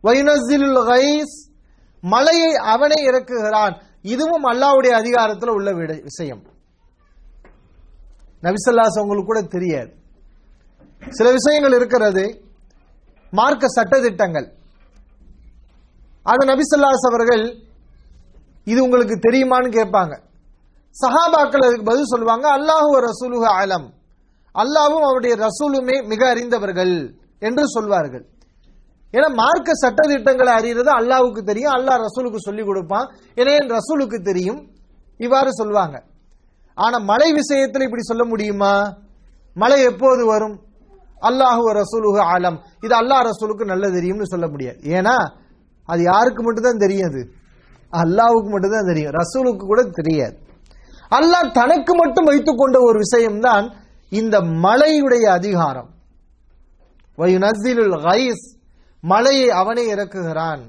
[0.06, 1.36] வைனஸ்ஸிலுல் கைஸ்
[2.02, 3.76] மலையை அவனே இறக்குகிறான்.
[4.02, 5.72] இதுவும் அல்லாவுடைய அதிகாரத்தில் உள்ள
[6.04, 6.44] விஷயம்.
[8.42, 9.92] நபிசல்லாஸ் உங்களுக்கு கூட தெரியாது.
[11.10, 12.42] சில விஷயங்கள் இருக்கிறது.
[13.32, 14.48] மார்க்க சட்டதிட்டங்கள்
[16.24, 17.46] அது நபிசல்லாஸ் அவர்கள்
[18.64, 20.14] இது உங்களுக்கு தெரியுமான்னு கேட்பாங்க.
[20.96, 23.88] சஹாபாக்கள் அதுக்கு பதில் சொல்லுவாங்க அல்லாஹு ரசூலுஹு அலம்.
[24.56, 26.96] அல்லாவும் அவருடைய ரசூலுமே மிக அறிந்தவர்கள்
[27.40, 28.26] என்று சொல்வார்கள்.
[29.16, 33.08] ஏன்னா மார்க்க சட்டதிட்டங்களை அறியறது அல்லாவுக்கு தெரியும் அல்லாஹ் ரசூலுக்கு சொல்லி கொடுப்பான்.
[33.36, 34.62] ஏன்னா ரசூலுக்கு தெரியும்.
[35.18, 35.98] இவ்வாறு சொல்வாங்க.
[36.78, 38.74] ஆனா மழை விஷயத்தில் இப்படி சொல்ல முடியுமா?
[39.54, 40.56] மழை எப்போது வரும்?
[41.22, 42.58] அல்லாஹு ரசூலுஹு ஆலம்.
[42.86, 44.80] இது அல்லாஹ் ரசூலுக்கு நல்ல தெரியும்னு சொல்ல முடியாது.
[44.98, 45.16] ஏன்னா
[45.90, 47.22] அது யாருக்கு மட்டும்தான் தெரியும் அது
[47.94, 49.14] அல்லாவுக்கு மட்டும்தான் தெரியும்.
[49.22, 50.36] ரசூலுக்கு கூட தெரியாது.
[51.18, 53.66] அல்லாஹ் தனக்கு மட்டும் வைத்துக் கொண்ட ஒரு விஷயம்தான்
[54.20, 55.90] இந்த மழையுடைய அதிகாரம்.
[57.18, 58.46] வயுனஸ்ஸிலுல் கைஸ்
[59.06, 60.62] மலையை அவனே இறக்குகிறான்.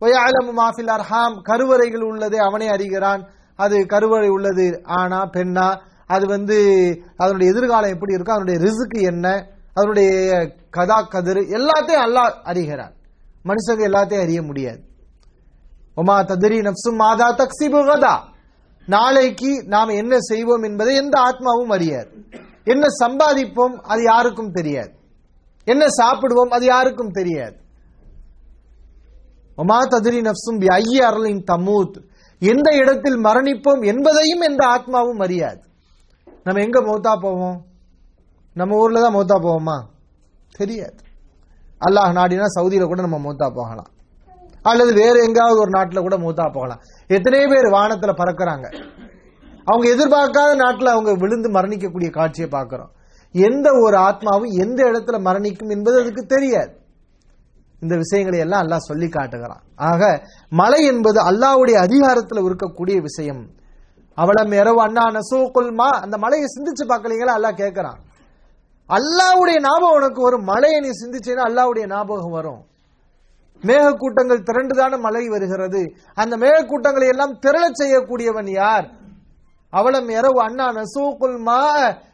[0.00, 0.52] வயஅலமு
[0.86, 3.28] அர்ஹாம் கருவறைகள் உள்ளதை அவனே அறிகிறான்.
[3.56, 5.80] அது கருவறை உள்ளது ஆனா பெண்ணா?
[6.06, 6.58] அது வந்து
[7.16, 9.46] அதனுடைய எதிர்காலம் எப்படி இருக்கும் அதனுடைய ரிசுக்கு என்ன?
[9.74, 10.10] அதனுடைய
[10.70, 12.92] கதா கதிர் எல்லாத்தையும் அல்லாஹ் அறிகிறான்.
[13.44, 14.80] மனுஷங்க எல்லாத்தையும் அறிய முடியாது.
[15.96, 18.28] ஒமா ததிரி நப்சும் மாதா தக்சிபு கதா?
[18.86, 22.10] நாளைக்கு நாம் என்ன செய்வோம் என்பதை எந்த ஆத்மாவும் அறியாது.
[22.64, 25.00] என்ன சம்பாதிப்போம் அது யாருக்கும் தெரியாது.
[25.64, 26.48] என்ன சாப்பிடுவோம்?
[26.48, 27.56] அது யாருக்கும் தெரியாது.
[29.56, 32.02] ஒமா ததிரி நப்சும் ஐய அருளின் தமூத்.
[32.38, 35.60] எந்த இடத்தில் மரணிப்போம் என்பதையும் எந்த ஆத்மாவும் அறியாது.
[36.44, 37.64] நம்ம எங்க மௌத்தா போவோம்?
[38.54, 39.84] நம்ம ஊர்ல தான் மௌத்தா போவோமா?
[40.56, 40.96] தெரியாது.
[41.86, 43.90] அல்லாஹ் நாடினா சவுதியில கூட நம்ம மௌத்தா போகலாம்.
[44.62, 46.80] அல்லது வேற எங்காவது ஒரு நாட்டில் கூட மூத்தா போகலாம்.
[47.06, 48.90] எத்தனை பேர் வானத்தில் பறக்கிறாங்க.
[49.64, 52.90] அவங்க எதிர்பார்க்காத நாட்டில் அவங்க விழுந்து மரணிக்கக்கூடிய காட்சியை பார்க்குறோம்.
[53.32, 56.80] எந்த ஒரு ஆத்மாவும் எந்த இடத்துல மரணிக்கும் என்பது அதுக்கு தெரியாது.
[57.80, 59.60] இந்த விஷயங்களை எல்லாம் அல்லாஹ் சொல்லி காட்டுகிறான்.
[59.76, 63.48] ஆக மலை என்பது அல்லாஹ்வுடைய அதிகாரத்தில் இருக்கக்கூடிய விஷயம்.
[64.14, 67.34] அவளம் இரவு அண்ணா நசூக்குல்மா அந்த மலையை சிந்திச்சு பார்க்கலீங்களா?
[67.38, 68.00] அல்லாஹ் கேட்கிறான்.
[68.88, 70.42] அல்லாஹ்வுடைய ஞாபகம் உனக்கு வரும்.
[70.42, 72.62] மலையை நீ சிந்திச்சேன்னா அல்லாவுடைய ஞாபகம் வரும்.
[73.62, 75.94] மேகக்கூட்டங்கள் திரண்டுதான மழை வருகிறது.
[76.14, 78.90] அந்த மேகக்கூட்டங்களை எல்லாம் திரள செய்யக்கூடியவன் யார்?
[79.72, 81.62] அவலம் எரவு அண்ணா நசூகுல் மா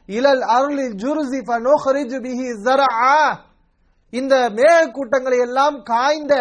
[0.06, 3.14] இலல் அருளி ஜுருசி ஃபனுஹ்ரிஜு பிஹி ஸரஆ
[4.12, 6.34] இந்த மேகக்கூட்டங்களை எல்லாம் காய்ந்த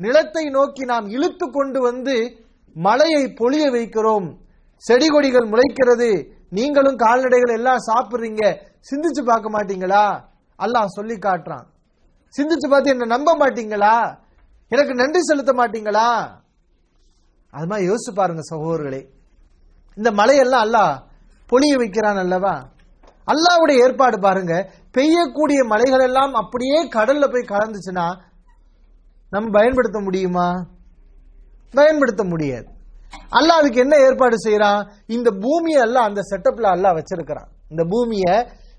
[0.00, 2.14] நிலத்தை நோக்கி நாம் இழுத்து கொண்டு வந்து
[2.76, 4.26] மழையை பொழிய வைக்கிறோம்.
[4.84, 6.10] செடி கொடிகள் முளைக்கிறது.
[6.50, 8.42] நீங்களும் கால்நடைகள் எல்லாம் சாப்பிடுறீங்க.
[8.90, 10.04] சிந்திச்சு பார்க்க மாட்டீங்களா?
[10.58, 11.66] அல்லாஹ் சொல்லி காட்டுறான்.
[12.34, 13.94] சிந்திச்சு பார்த்து என்ன நம்ப மாட்டீங்களா?
[14.68, 16.08] எனக்கு நன்றி செலுத்த மாட்டீங்களா?
[17.50, 19.02] அது மாதிரி யோசிச்சு பாருங்க சகோதரர்களே.
[19.98, 20.94] இந்த மலையெல்லாம் அல்லாஹ்
[21.50, 22.54] பொழிய வைக்கிறான் அல்லவா?
[23.32, 24.54] அல்லாஹ்வுடைய ஏற்பாடு பாருங்க
[24.96, 28.06] பெய்யக்கூடிய மலைகள் எல்லாம் அப்படியே கடல்ல போய் கலந்துச்சுன்னா
[29.30, 30.48] நம்ம பயன்படுத்த முடியுமா?
[31.74, 32.68] பயன்படுத்த முடியாது.
[33.38, 34.80] அல்லாஹ் அதுக்கு என்ன ஏற்பாடு செய்யறான்?
[35.06, 37.50] இந்த பூமியை எல்லாம் அந்த செட்டப்ல அல்லாஹ் வச்சிருக்கிறான்.
[37.70, 38.34] இந்த பூமியை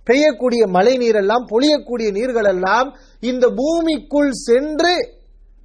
[0.08, 2.88] பெய்யக்கூடிய மழை நீர் எல்லாம் பொழியக்கூடிய நீர்கள் எல்லாம்
[3.19, 4.95] இந்த பூமிக்குள் சென்று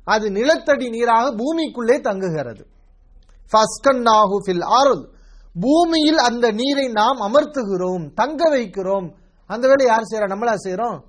[0.05, 2.63] அது நிலத்தடி நீராக பூமிக்குள்ளே தங்குகிறது.
[3.53, 5.05] ஃபஸ்கன்னாஹு ஃபில் அர்த்.
[5.61, 9.13] பூமியில் அந்த நீரை நாம் அமர்த்துகிறோம் தங்க வைக்கிறோம்.
[9.47, 11.01] அந்த வேலை யார் செய்யறா நம்மளா செய்யறோம்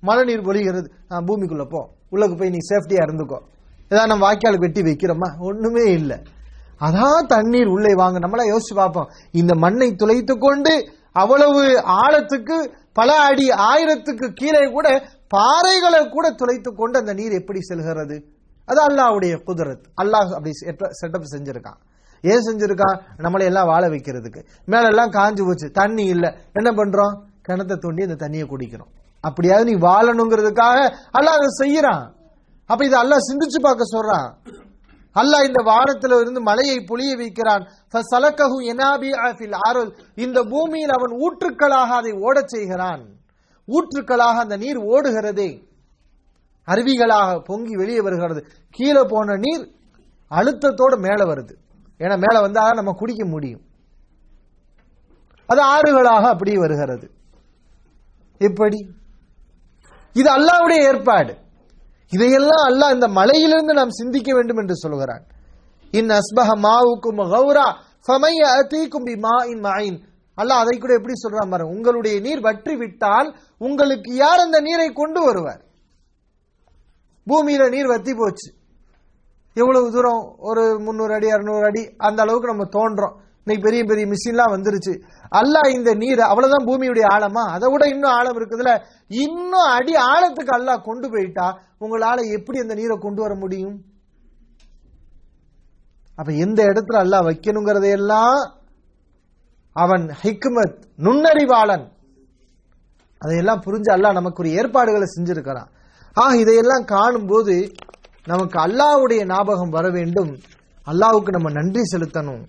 [0.00, 1.88] மழை நீர் பொழிகிறது ஆ, பூமிக்குள்ள போ.
[2.10, 3.38] உள்ளக்கு போய் நீ சேஃப்டியா இருந்துக்கோ.
[3.84, 5.38] ஏதாவது நம்ம வாய்க்கால் வெட்டி வைக்கிறோமா?
[5.38, 6.16] ஒண்ணுமே இல்லை.
[6.80, 8.18] அதான் தண்ணீர் உள்ளே வாங்க.
[8.18, 9.08] நம்மளா யோசிச்சு பார்ப்போம்.
[9.30, 15.02] இந்த மண்ணை துளைத்து கொண்டு அவ்வளவு ஆழத்துக்கு பல அடி ஆயிரத்துக்கு கீழே கூட
[15.36, 18.24] பாறைகளை கூட துளைத்து கொண்டு அந்த நீர் எப்படி செல்கிறது?
[18.64, 19.84] அது அல்லாஹ்வுடைய குதிரத்.
[20.02, 20.50] அல்லாஹ் அப்படி
[21.02, 21.76] செட்டப் செஞ்சிருக்கான்.
[22.24, 24.46] ஏன் செஞ்சிருக்கான் நம்மளை எல்லாம் வாழ வைக்கிறதுக்கு.
[24.66, 25.70] மேலெல்லாம் காஞ்சு போச்சு.
[25.70, 26.34] தண்ணி இல்ல.
[26.52, 27.18] என்ன பண்றோம்?
[27.48, 28.92] கிணத்தை தோண்டி அந்த தண்ணியை குடிக்கிறோம்.
[29.20, 32.12] அப்படியாவது நீ வாழணுங்கிறதுக்காக அல்லாஹ் அதை செய்யறான்.
[32.66, 34.52] அப்ப இதை அல்லாஹ் சிந்திச்சு பார்க்க சொல்றான்.
[35.14, 37.68] அல்லாஹ் இந்த வானத்துல இருந்து மலையை பொழிய வைக்கிறான்.
[40.14, 43.06] இந்த பூமியில் அவன் ஊற்றுக்களாக அதை ஓடச் செய்கிறான்.
[43.66, 45.68] ஊற்றுக்களாக அந்த நீர் ஓடுகிறதே.
[46.66, 48.46] அருவிகளாக பொங்கி வெளியே வருகிறது.
[48.70, 49.72] கீழே போன நீர்
[50.30, 51.62] அழுத்தத்தோடு மேலே வருது.
[51.98, 53.62] ஏன்னா மேல வந்தா நம்ம குடிக்க முடியும்.
[55.46, 57.06] அது ஆறுகளாக அப்படி வருகிறது.
[58.38, 58.78] எப்படி?
[60.12, 61.32] இது அல்லாவுடைய ஏற்பாடு.
[62.08, 65.24] இதையெல்லாம் அல்லாஹ் இந்த மலையிலிருந்து நாம் சிந்திக்க வேண்டும் என்று சொல்கிறான்.
[65.90, 67.66] இன் அஸ்பஹ மாவுக்கும் கௌரா
[68.06, 69.98] ஃபமைய அத்தீக்கும் பி மா இன் மாயின்
[70.38, 71.74] அல்லாஹ் அதை கூட எப்படி சொல்றான் பாருங்க.
[71.76, 73.28] உங்களுடைய நீர் வற்றி விட்டால்
[73.58, 75.62] உங்களுக்கு யார் அந்த நீரை கொண்டு வருவார்?
[77.26, 78.48] பூமியில நீர் வத்தி போச்சு.
[79.54, 83.22] எவ்வளவு தூரம் ஒரு முந்நூறு அடி அறுநூறு அடி அந்த அளவுக்கு நம்ம தோன்றோம்.
[83.44, 85.00] இன்னைக்கு பெரிய பெரிய மிஷின்லாம் வந்துருச்சு.
[85.36, 87.42] அல்லாஹ் இந்த நீர் அவ்வளவுதான் பூமியுடைய ஆழமா?
[87.52, 92.96] அதை விட இன்னும் ஆழம் இருக்குதுல இன்னும் அடி ஆழத்துக்கு அல்லாஹ் கொண்டு போயிட்டா உங்களால எப்படி அந்த நீரை
[93.00, 93.82] கொண்டு வர முடியும்?
[96.16, 98.50] அப்ப எந்த இடத்துல அல்லாஹ் வைக்கணுங்கிறதையெல்லாம்
[99.72, 101.92] அவன் ஹிக்மத் நுண்ணறிவாளன்.
[103.18, 105.66] அதையெல்லாம் புரிஞ்சு அல்லாஹ் நமக்கு ஒரு ஏற்பாடுகளை செஞ்சிருக்கிறான்.
[106.20, 107.72] ஆஹ் இதையெல்லாம் காணும்போது
[108.24, 110.38] நமக்கு அல்லாஹ்வுடைய ஞாபகம் வர வேண்டும்.
[110.86, 112.46] அல்லாவுக்கு நம்ம நன்றி செலுத்தணும்.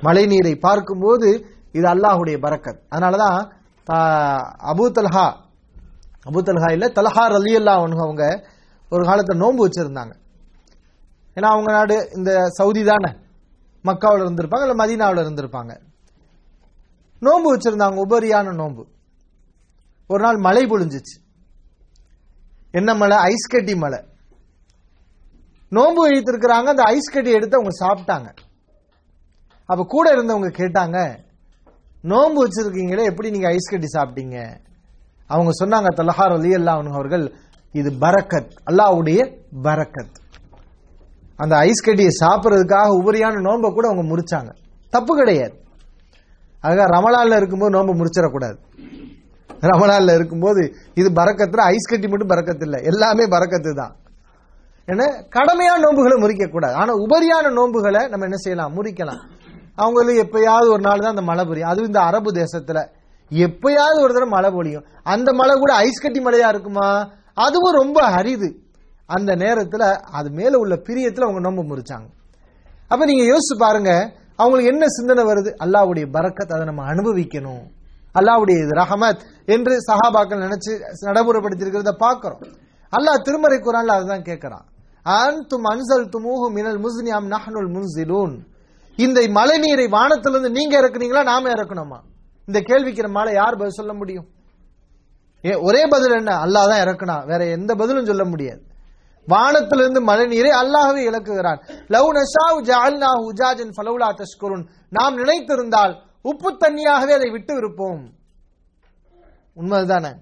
[0.00, 2.80] மழை நீரை பார்க்கும்போது இது அல்லாஹ்வுடைய பரக்கத்.
[2.90, 3.62] அதனாலதான்
[3.92, 5.26] ஆஹ், அபூ தல்ஹா
[6.26, 8.48] அபூ தல்ஹா இல்ல தல்ஹா ரலி அவங்க
[8.90, 10.14] ஒரு காலத்துல நோன்பு வச்சிருந்தாங்க.
[11.34, 13.16] ஏன்னா அவங்க நாடு இந்த சவுதி தானே.
[13.84, 15.80] மக்காவில் இருந்திருப்பாங்க இல்ல மதீனாவில் இருந்திருப்பாங்க.
[17.20, 18.86] நோன்பு வச்சிருந்தாங்க உபரியான நோன்பு.
[20.08, 21.16] ஒரு நாள் மழை பொழிஞ்சிச்சு.
[22.70, 23.16] என்ன மழை?
[23.16, 24.04] ஐஸ் கட்டி மழை.
[25.68, 28.28] நோன்பு வைத்திருக்கிறாங்க அந்த ஐஸ் கட்டி எடுத்து அவங்க சாப்பிட்டாங்க.
[29.66, 31.18] அப்ப கூட இருந்தவங்க கேட்டாங்க
[32.02, 34.62] நோன்பு வச்சிருக்கீங்களே எப்படி நீங்க ஐஸ் கட்டி சாப்பிட்டீங்க?
[35.26, 37.34] அவங்க சொன்னாங்க தலஹார் அலி அல்லா அவர்கள்
[37.72, 40.14] இது பரக்கத் அல்லாஹ்வுடைய பரக்கத்.
[41.36, 44.50] அந்த ஐஸ் கட்டியை சாப்பிட்றதுக்காக உபரியான நோன்பை கூட அவங்க முறிச்சாங்க.
[44.90, 45.62] தப்பு கிடையாது.
[46.62, 48.56] அதுக்காக ரமலான்ல இருக்கும்போது நோன்பு முறிச்சிடக்கூடாது.
[49.60, 53.96] ரமலான்ல இருக்கும்போது இது பறக்கத்துல ஐஸ் கட்டி மட்டும் பறக்கத்து இல்லை எல்லாமே பறக்கத்து தான்
[54.86, 56.72] ஏன்னா கடமையான நோன்புகளை முறிக்கக்கூடாது.
[56.72, 58.74] ஆனால் ஆனா உபரியான நோன்புகளை நம்ம என்ன செய்யலாம்?
[58.76, 59.20] முறிக்கலாம்.
[59.74, 62.86] அவங்களுக்கு எப்பயாவது ஒரு நாள் தான் அந்த மழை பொரியும் அதுவும் இந்த அரபு தேசத்துல.
[63.30, 64.84] எப்பயாவது ஒரு தடவை மழை பொழியும்.
[65.02, 67.10] அந்த மழை கூட ஐஸ் கட்டி மழையா இருக்குமா?
[67.34, 68.58] அதுவும் ரொம்ப அரிது.
[69.06, 72.06] அந்த நேரத்துல அது மேல உள்ள பிரியத்துல அவங்க நோன்பு முறிச்சாங்க.
[72.88, 74.12] அப்ப நீங்க யோசிச்சு பாருங்க.
[74.36, 75.50] அவங்களுக்கு என்ன சிந்தனை வருது?
[75.64, 77.64] அல்லாவுடைய பறக்கத்தை அதை நம்ம அனுபவிக்கணும்.
[78.14, 80.72] அல்லாவுடைய இது ரஹமத் என்று சஹாபாக்கள் நினைச்சு
[81.04, 81.92] நடைமுறைப்படுத்தி இருக்கிறத
[82.92, 84.64] அல்லாஹ் திருமறை குரான்ல அதுதான் கேட்குறான்.
[85.04, 88.38] அன்தும் அன்சல் துமூஹு மினல் முஸ்னியாம் நஹனுல் முன்சிலூன்.
[88.96, 91.98] இந்த மழை நீரை வானத்திலிருந்து நீங்க இறக்குனீங்களா நாம இறக்கணுமா?
[92.46, 94.26] இந்த கேள்விக்கு மழை யார் பதில் சொல்ல முடியும்?
[95.44, 96.36] ஏ ஒரே பதில் என்ன?
[96.44, 97.26] அல்லாஹ் தான் இறக்குனா.
[97.26, 98.62] வேற எந்த பதிலும் சொல்ல முடியாது.
[99.26, 101.60] வானத்திலிருந்து மழை நீரை அல்லாஹவே இழக்குகிறான்.
[101.88, 104.66] லவ் நஷாவு ஜஅல்னாஹு உஜாஜன் ஃபலவுலா தஷ்குருன்.
[104.90, 108.12] நாம் நினைத்திருந்தால் உப்பு தண்ணியாகவே அதை விட்டு இருப்போம்.
[109.56, 110.12] உண்மைதானே.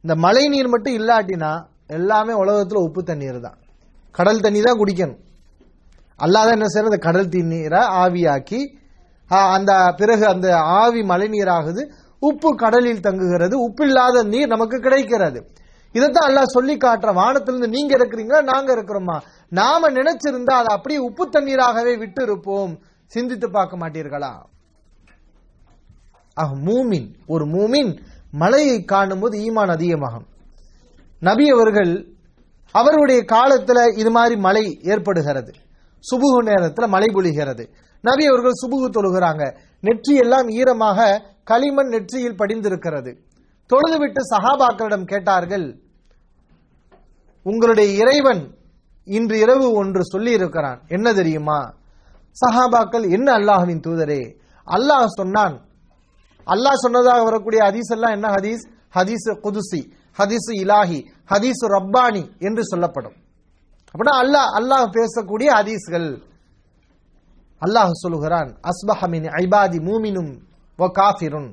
[0.00, 3.60] இந்த மழை நீர் மட்டும் இல்லாட்டினா எல்லாமே உலகத்துல உப்பு தண்ணீர் தான்.
[4.14, 5.20] கடல் தண்ணி தான் குடிக்கணும்.
[6.18, 8.60] அல்லாத என்ன செய்யறது கடல் தண்ணீரை ஆவியாக்கி
[9.30, 10.46] ஆ, அந்த பிறகு அந்த
[10.78, 11.82] ஆவி மழை நீராகுது
[12.22, 15.38] உப்பு கடலில் தங்குகிறது உப்பு இல்லாத நீர் நமக்கு கிடைக்கிறது.
[15.94, 19.16] இதைத்தான் அல்லாஹ் சொல்லி காட்டுற வானத்திலிருந்து நீங்க இருக்கிறீங்களா நாங்க இருக்கிறோமா
[19.52, 22.72] நாம நினைச்சிருந்தா அதை அப்படியே உப்பு தண்ணீராகவே விட்டு இருப்போம்
[23.12, 24.32] சிந்தித்து பார்க்க மாட்டீர்களா?
[26.36, 27.90] ஆக மூமின் ஒரு மூமின்
[28.34, 30.26] மலையை காணும்போது ஈமான் அதிகமாகும்.
[31.22, 31.92] நபி அவர்கள்
[32.72, 35.52] அவருடைய காலத்துல இது மாதிரி மழை ஏற்படுகிறது.
[36.10, 37.64] சுபுகு நேரத்துல மழை பொழிகிறது.
[38.00, 39.42] நபி அவர்கள் சுபுகு தொழுகிறாங்க.
[39.80, 43.10] நெற்றி எல்லாம் ஈரமாக களிமண் நெற்றியில் படிந்திருக்கிறது.
[43.70, 45.66] தொழுதுவிட்டு சஹாபாக்களிடம் கேட்டார்கள்
[47.42, 48.42] உங்களுடைய இறைவன்
[49.04, 51.74] இன்று இரவு ஒன்று சொல்லி இருக்கிறான் என்ன தெரியுமா?
[52.42, 54.22] சஹாபாக்கள் என்ன அல்லாஹுவின் தூதரே?
[54.66, 55.56] அல்லாஹ் சொன்னான்.
[56.46, 58.62] அல்லாஹ் சொன்னதாக வரக்கூடிய ஹதீஸ் எல்லாம் என்ன ஹதீஸ்?
[58.94, 59.82] ஹதீஸ் குதுசி
[60.18, 61.00] ஹதீஸ் இலாஹி.
[61.30, 63.16] ஹதீஸ் ரப்பானி என்று சொல்லப்படும்.
[63.92, 66.08] அப்படின்னா அல்லாஹ் அல்லாஹ் பேசக்கூடிய ஹதீஸ்கள்.
[67.62, 70.32] அல்லாஹ் சொல்லுகிறான் அஸ்பஹமின் ஐபாதி மூமினும்
[70.78, 71.50] வ காஃபிருன்.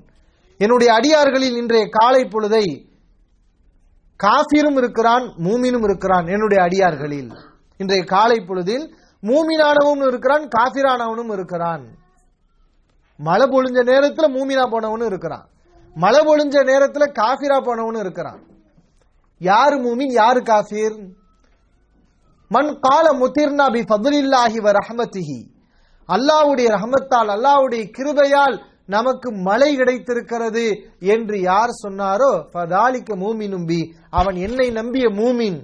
[0.57, 2.65] என்னுடைய அடியார்களில் இன்றைய காலை பொழுதை
[4.19, 7.29] காஃபிரும் இருக்கிறான் மூமினும் இருக்கிறான் என்னுடைய அடியார்களில்.
[7.77, 8.85] இன்றைய காலை பொழுதில்
[9.23, 11.83] மூமினானவனும் இருக்கிறான் காஃபிரானவனும் இருக்கிறான்.
[13.19, 15.45] மழை பொழிஞ்ச நேரத்தில் மூமினா போனவனும் இருக்கிறான்.
[15.95, 18.41] மழை பொழிஞ்ச நேரத்தில் காஃபிரா போனவனும் இருக்கிறான்.
[19.41, 20.95] யாரு மூமின் யாரு காஃபீர்?
[22.51, 25.39] மண் கால முத்திர்னா பி ஃபதுலில்லாஹி வ ரஹமத்திஹி.
[26.09, 30.63] அல்லாவுடைய ரஹமத்தால் அல்லாவுடைய கிருபையால் நமக்கு மழை கிடைத்திருக்கிறது
[31.13, 33.79] என்று யார் சொன்னாரோ ஃபதாலிக்க மூமினும் பி
[34.09, 35.59] அவன் என்னை நம்பிய மூமின்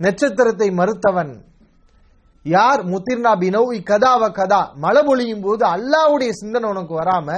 [0.00, 1.32] நட்சத்திரத்தை மறுத்தவன்.
[2.44, 2.80] யார்?
[2.84, 4.62] முத்திர்னா பினௌவி கதாவ கதா.
[4.74, 7.28] மழை பொழியும் போது அல்லாவுடைய சிந்தனை உனக்கு வராம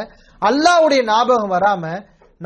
[0.43, 1.85] அல்லாவுடைய ஞாபகம் வராம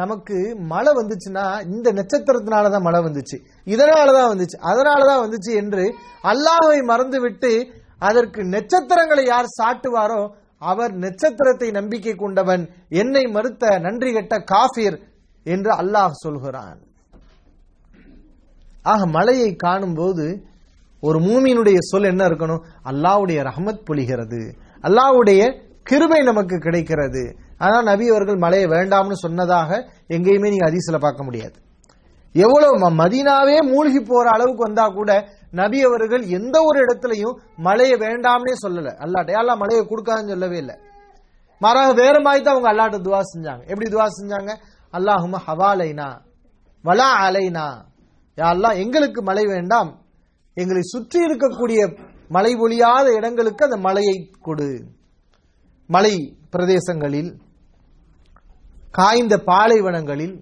[0.00, 0.36] நமக்கு
[0.72, 3.36] மழை வந்துச்சுன்னா இந்த நட்சத்திரத்தினால தான் மழை வந்துச்சு.
[3.66, 4.58] இதனால தான் வந்துச்சு.
[4.60, 5.84] அதனால தான் வந்துச்சு என்று
[6.32, 7.50] அல்லாஹை மறந்துவிட்டு
[7.98, 10.22] அதற்கு நட்சத்திரங்களை யார் சாட்டுவாரோ
[10.58, 12.64] அவர் நட்சத்திரத்தை நம்பிக்கை கொண்டவன்.
[12.88, 14.96] என்னை மறுத்த நன்றி கெட்ட காஃபிர்
[15.46, 16.80] என்று அல்லாஹ் சொல்கிறான்.
[18.82, 20.26] ஆக மலையை காணும்போது
[21.00, 22.64] ஒரு மூமியினுடைய சொல் என்ன இருக்கணும்?
[22.90, 24.42] அல்லாஹ்வுடைய ரஹமத் பொழிகிறது.
[24.84, 25.42] அல்லாவுடைய
[25.82, 27.22] கிருபை நமக்கு கிடைக்கிறது.
[27.62, 31.52] ஆனால் நபி அவர்கள் மலையை வேண்டாம்னு சொன்னதாக எங்கேயுமே நீங்க அதிசல பார்க்க முடியாது.
[32.32, 38.54] எவ்வளவு ம- மதீனாவே மூழ்கி போற அளவுக்கு வந்தா கூட நபி அவர்கள் எந்த ஒரு இடத்துலையும் மழையை வேண்டாம்னே
[38.66, 38.94] சொல்லல.
[38.98, 40.76] அல்லாட்ட அல்லா மழையை கொடுக்காதுன்னு சொல்லவே இல்லை.
[41.58, 43.66] மாறாக வேற மாதிரி தான் அவங்க அல்லாட்ட துவா செஞ்சாங்க.
[43.66, 44.56] எப்படி துவா செஞ்சாங்க?
[44.92, 46.20] அல்லாஹும ஹவாலைனா
[46.84, 47.84] வலா அலைனா.
[48.36, 50.02] யா எங்களுக்கு மழை வேண்டாம்.
[50.54, 51.98] எங்களை சுற்றி இருக்கக்கூடிய
[52.28, 54.84] மழை பொழியாத இடங்களுக்கு அந்த மழையை கொடு.
[55.86, 57.38] மலை பிரதேசங்களில்
[58.98, 60.34] காய்ந்த பாலைவனங்களில்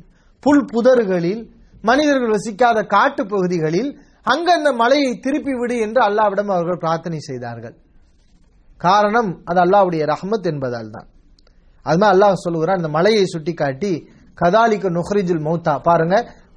[0.42, 1.42] புல் புதர்களில்
[1.88, 3.90] மனிதர்கள் வசிக்காத காட்டு பகுதிகளில்
[4.32, 7.74] அங்க அந்த மலையை திருப்பி விடு என்று அல்லாவிடம் அவர்கள் பிரார்த்தனை செய்தார்கள்.
[8.80, 11.08] காரணம் அது அல்லாவுடைய ரஹ்மத் என்பதால் தான்.
[11.86, 13.92] அதுமாதிரி அல்லாஹ் சொல்லுகிறான் அந்த மலையை சுட்டி காட்டி
[14.38, 16.16] கதாலிக்கு நுஹ்ரிஜுல் மௌத்தா பாருங்க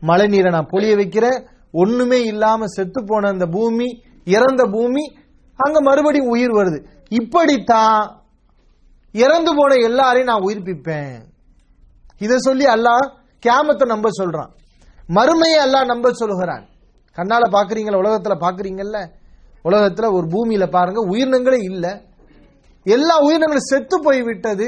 [0.09, 1.39] மழை நீரை நான் பொழிய வைக்கிறேன்
[1.71, 3.87] ஒண்ணுமே இல்லாம செத்து போன அந்த பூமி
[4.35, 5.03] இறந்த பூமி
[5.59, 6.79] அங்க மறுபடியும் உயிர் வருது.
[7.19, 8.01] இப்படித்தான்
[9.11, 11.15] இறந்து போன எல்லாரையும் நான் உயிர்ப்பிப்பேன்.
[12.26, 13.05] இதை சொல்லி அல்லாஹ்
[13.43, 14.51] கேமத்தை நம்ப சொல்றான்.
[15.09, 16.63] மறுமையை அல்லாஹ் நம்ப சொல்லுகிறான்.
[17.17, 18.99] கண்ணால பாக்குறீங்களா உலகத்துல பாக்குறீங்கல்ல
[19.65, 21.86] உலகத்துல ஒரு பூமியில பாருங்க உயிரினங்களே இல்ல.
[22.86, 24.67] எல்லா உயிரினங்களும் செத்து போய் விட்டது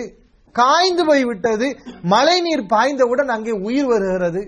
[0.55, 1.67] காய்ந்து போய் விட்டது
[2.11, 4.41] மழை நீர் பாய்ந்தவுடன் அங்கே உயிர் வருகிறது.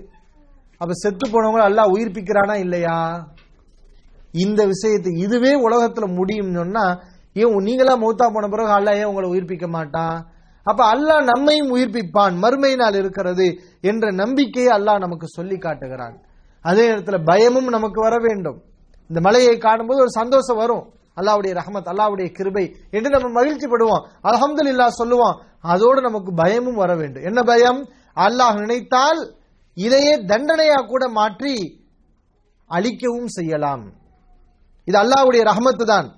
[0.80, 2.96] அப்ப செத்து போனவங்க எல்லாம் உயிர்ப்பிக்கிறானா இல்லையா?
[4.44, 6.84] இந்த விஷயத்தை இதுவே உலகத்துல முடியும் சொன்னா
[7.40, 10.16] ஏன் நீங்களா மௌத்தா போன பிறகு அல்ல ஏன் உங்களை உயிர்ப்பிக்க மாட்டான்?
[10.70, 13.46] அப்ப அல்லாஹ் நம்மையும் உயிர்ப்பிப்பான் மறுமை நாள் இருக்கிறது
[13.90, 16.16] என்ற நம்பிக்கையை அல்லாஹ் நமக்கு சொல்லி காட்டுகிறான்.
[16.68, 18.58] அதே நேரத்தில் பயமும் நமக்கு வர வேண்டும்.
[19.10, 20.84] இந்த மலையை காணும்போது ஒரு சந்தோஷம் வரும்.
[21.18, 22.64] அல்லாவுடைய ரஹமத் அல்லாவுடைய கிருபை
[22.96, 25.38] என்று நம்ம மகிழ்ச்சி படுவோம் அல்ஹம்துலில்லாஹ் சொல்லுவோம்
[25.72, 27.24] அதோடு நமக்கு பயமும் வர வேண்டும்.
[27.28, 27.80] என்ன பயம்?
[28.26, 29.20] அல்லாஹ் நினைத்தால்
[29.76, 31.54] இதையே தண்டனையா கூட மாற்றி
[32.70, 33.84] அழிக்கவும் செய்யலாம்.
[34.88, 36.08] இது அல்லாஹ்வுடைய ரஹமத்து தான்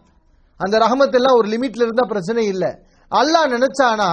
[0.60, 2.70] அந்த ரஹமத் எல்லாம் ஒரு லிமிட்ல இருந்தா பிரச்சனை இல்லை.
[3.12, 4.10] அல்லாஹ் நினைச்சானா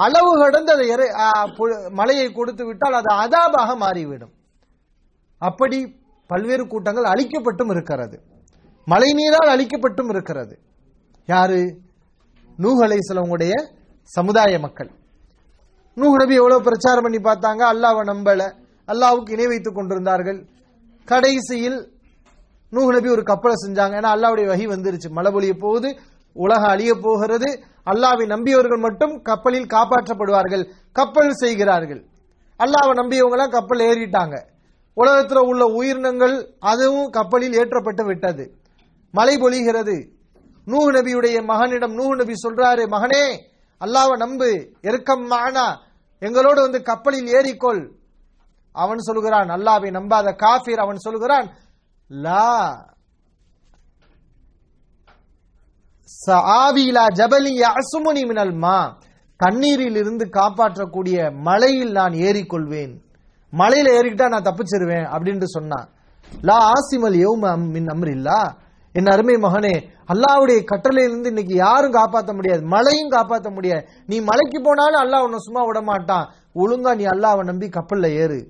[0.00, 4.32] அளவு கடந்து அதை இறை- மலையை கொடுத்து விட்டால் அது அதாபாக மாறிவிடும்.
[5.38, 8.22] அப்படி பல்வேறு கூட்டங்கள் அழிக்கப்பட்டும் இருக்கிறது.
[8.84, 10.58] மழை நீரால் அழிக்கப்பட்டும் இருக்கிறது.
[11.26, 11.78] யாரு?
[12.58, 13.70] நூகலை சிலவங்களுடைய
[14.02, 14.90] சமுதாய மக்கள்.
[15.96, 17.66] நூஹ் எவ்வளவு பிரச்சாரம் பண்ணி பார்த்தாங்க?
[17.66, 18.54] அல்லாவை நம்பல.
[18.86, 20.46] அல்லாவுக்கு இணை வைத்துக் கொண்டிருந்தார்கள்.
[21.04, 21.92] கடைசியில்
[22.70, 23.94] நூஹ் நபி ஒரு கப்பலை செஞ்சாங்க.
[23.94, 25.10] ஏன்னா அல்லாவுடைய வகி வந்துருச்சு.
[25.10, 25.98] மழை பொழிய போகுது
[26.32, 27.64] உலகம் அழிய போகிறது.
[27.90, 32.06] அல்லாவை நம்பியவர்கள் மட்டும் கப்பலில் காப்பாற்றப்படுவார்கள் கப்பல் செய்கிறார்கள்.
[32.58, 34.44] அல்லாவை நம்பியவங்களாம் கப்பல் ஏறிட்டாங்க.
[34.94, 38.54] உலகத்தில் உள்ள உயிரினங்கள் அதுவும் கப்பலில் ஏற்றப்பட்டு விட்டது.
[39.12, 40.08] மழை பொழிகிறது.
[40.66, 43.38] நூஹ் நபியுடைய மகனிடம் நூஹ் நபி சொல்றாரு மகனே
[43.80, 44.70] அல்லாவை நம்பு.
[44.80, 45.78] எருக்கம் மானா.
[46.18, 47.90] எங்களோடு வந்து கப்பலில் ஏறிக்கொள்.
[48.72, 50.78] அவன் சொல்கிறான் அல்லாவை நம்பாத காஃபிர்.
[50.78, 51.50] அவன் சொல்கிறான்
[52.08, 52.84] லா
[56.10, 58.98] சாவிலா ஜபலி அசுமுனி மினல் மா.
[59.36, 63.00] தண்ணீரில் இருந்து காப்பாற்றக்கூடிய மலையில் நான் ஏறிக்கொள்வேன்.
[63.52, 65.88] மலையில ஏறிக்கிட்டா நான் தப்பிச்சிருவேன் அப்படின்ட்டு சொன்னான்
[66.40, 68.52] லா ஆசிமல் யௌம மின் அம்ரில்லா.
[68.92, 69.82] என் அருமை மகனே
[70.12, 72.62] அல்லாவுடைய கட்டளையிலிருந்து இன்னைக்கு யாரும் காப்பாற்ற முடியாது.
[72.62, 73.86] மழையும் காப்பாற்ற முடியாது.
[74.06, 76.32] நீ மலைக்கு போனாலும் அல்லாஹ் உன்னை சும்மா விட மாட்டான்.
[76.54, 78.48] ஒழுங்கா நீ அல்லாவை நம்பி கப்பல்ல ஏறு.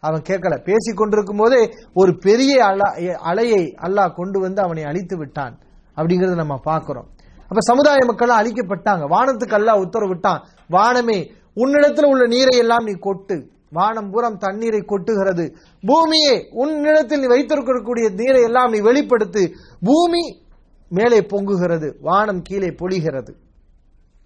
[0.00, 0.62] அவன் கேட்கல.
[0.62, 5.58] பேசி கொண்டிருக்கும் போதே ஒரு பெரிய அல- அலையை அல்லாஹ் கொண்டு வந்து அவனை அழித்து விட்டான்.
[5.96, 7.08] அப்படிங்கறத நம்ம பாக்குறோம்
[7.50, 9.04] அப்ப சமுதாய மக்கள் அழிக்கப்பட்டாங்க.
[9.14, 11.18] வானத்துக்கு அல்லாஹ் உத்தரவிட்டான் வானமே
[11.56, 13.36] உன்னிடத்துல உள்ள நீரை எல்லாம் நீ கொட்டு.
[13.70, 15.44] வானம் பூரம் தண்ணீரை கொட்டுகிறது.
[15.80, 19.52] பூமியே உன்னிடத்தில் நீ வைத்திருக்கக்கூடிய நீரை எல்லாம் நீ வெளிப்படுத்து.
[19.80, 20.42] பூமி
[20.88, 21.94] மேலே பொங்குகிறது.
[22.00, 23.32] வானம் கீழே பொழிகிறது.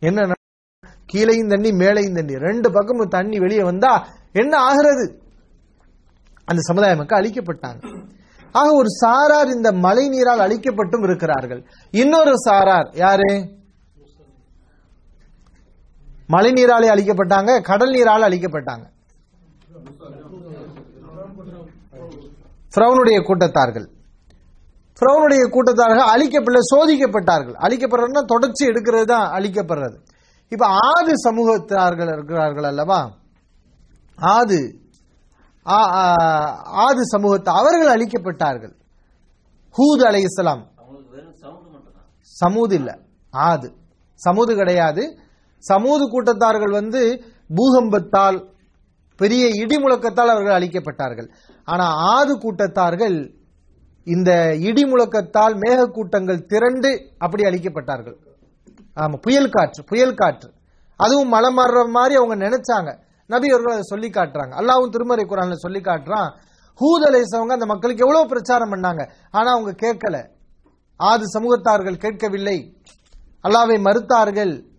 [0.01, 0.33] என்ன
[1.13, 2.35] கீழையும் தண்ணி மேலையும் தண்ணி.
[2.35, 5.23] ரெண்டு பக்கமும் தண்ணி வெளியே வந்தா என்ன ஆகிறது?
[6.45, 7.83] அந்த சமுதாய மக்கள் அழிக்கப்பட்டாங்க.
[8.59, 11.61] ஆக ஒரு சாரார் இந்த மழை நீரால் அழிக்கப்பட்டும் இருக்கிறார்கள்.
[12.03, 13.31] இன்னொரு சாரார் யாரு?
[16.35, 18.85] மழை நீராலே அழிக்கப்பட்டாங்க கடல் நீரால் அழிக்கப்பட்டாங்க.
[22.75, 23.87] ஃப்ரௌனுடைய கூட்டத்தார்கள்.
[24.99, 27.57] ஃப்ரௌனுடைய கூட்டத்தார்கள் அழிக்கப்படல சோதிக்கப்பட்டார்கள்.
[27.67, 29.97] அழிக்கப்படுறதுனா தொடர்ச்சி எடுக்கிறது தான் அழிக்கப்படுறது.
[30.55, 33.01] இப்ப ஆது சமூகத்தார்கள் இருக்கிறார்கள் அல்லவா?
[34.19, 34.59] ஆது
[35.65, 38.75] ஆது சமூகத்தை அவர்கள் அழிக்கப்பட்டார்கள்.
[39.77, 40.63] ஹூத் அலைஹிஸ்ஸலாம்
[42.23, 42.99] சமூது இல்ல
[43.31, 43.69] ஆது.
[44.15, 45.19] சமூது கிடையாது.
[45.59, 47.03] சமூது கூட்டத்தார்கள் வந்து
[47.57, 48.39] பூகம்பத்தால்
[49.17, 51.29] பெரிய இடி முழக்கத்தால் அவர்கள் அழிக்கப்பட்டார்கள்.
[51.65, 53.17] ஆனா ஆது கூட்டத்தார்கள்
[54.07, 54.31] இந்த
[54.69, 58.17] இடி முழக்கத்தால் மேகக்கூட்டங்கள் திரண்டு அப்படி அழிக்கப்பட்டார்கள்.
[58.97, 60.53] ஆமா புயல் காற்று புயல் காற்று.
[60.97, 62.91] அதுவும் மலை மாறுற மாதிரி அவங்க நினைச்சாங்க.
[63.27, 64.55] நபி அவர்கள் அதை சொல்லி காட்டுறாங்க.
[64.55, 66.37] அல்லாவும் திருமறை குரான்ல சொல்லி காட்டுறான்.
[66.81, 69.11] ஹூத் அந்த மக்களுக்கு எவ்வளவு பிரச்சாரம் பண்ணாங்க.
[69.31, 70.29] ஆனா அவங்க கேட்கல.
[70.97, 72.77] ஆது சமூகத்தார்கள் கேட்கவில்லை.
[73.43, 74.73] அல்லாவை மறுத்தார்கள்.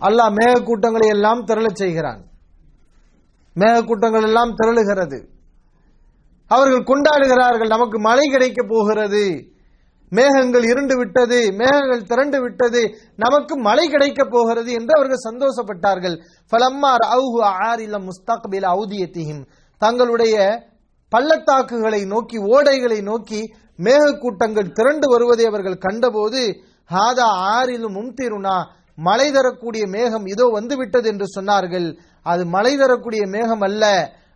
[0.00, 2.24] அல்லாஹ் மேகக்கூட்டங்களை எல்லாம் திரள செய்கிறான்.
[3.54, 5.26] மேகக்கூட்டங்கள் எல்லாம் திரளுகிறது.
[6.46, 7.66] அவர்கள் கொண்டாடுகிறார்கள்.
[7.66, 9.54] நமக்கு மழை கிடைக்க போகிறது.
[10.12, 12.82] மேகங்கள் இருண்டு விட்டது மேகங்கள் திரண்டு விட்டது
[13.16, 16.16] நமக்கு மழை கிடைக்க போகிறது என்று அவர்கள் சந்தோஷப்பட்டார்கள்.
[16.50, 19.42] ஃபலம்மா ரஅவுஹு ஆரில முஸ்தக்பில அவுதியத்திஹிம்
[19.78, 20.36] தங்களுடைய
[21.12, 23.40] பள்ளத்தாக்குகளை நோக்கி ஓடைகளை நோக்கி
[23.78, 26.42] மேகக்கூட்டங்கள் திரண்டு வருவதை அவர்கள் கண்டபோது
[26.90, 27.26] ஹாதா
[27.56, 28.56] ஆறிலும் மும்திருனா
[28.98, 31.88] மழை தரக்கூடிய மேகம் இதோ வந்துவிட்டது என்று சொன்னார்கள்.
[32.22, 33.84] அது மழை தரக்கூடிய மேகம் அல்ல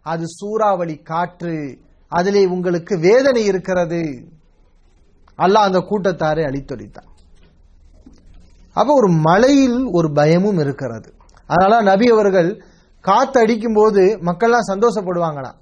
[0.02, 1.76] அது சூறாவளி காற்று.
[2.08, 4.02] அதிலே உங்களுக்கு வேதனை இருக்கிறது.
[5.40, 7.08] அல்லாஹ் அந்த கூட்டத்தாரை அழித்தொழித்தான்.
[8.72, 11.14] அப்ப ஒரு மழையில் ஒரு பயமும் இருக்கிறது.
[11.46, 12.64] அதனால நபி அவர்கள்
[13.00, 15.58] காத்து அடிக்கும் போது மக்கள்லாம் சந்தோஷப்படுவாங்களாம்.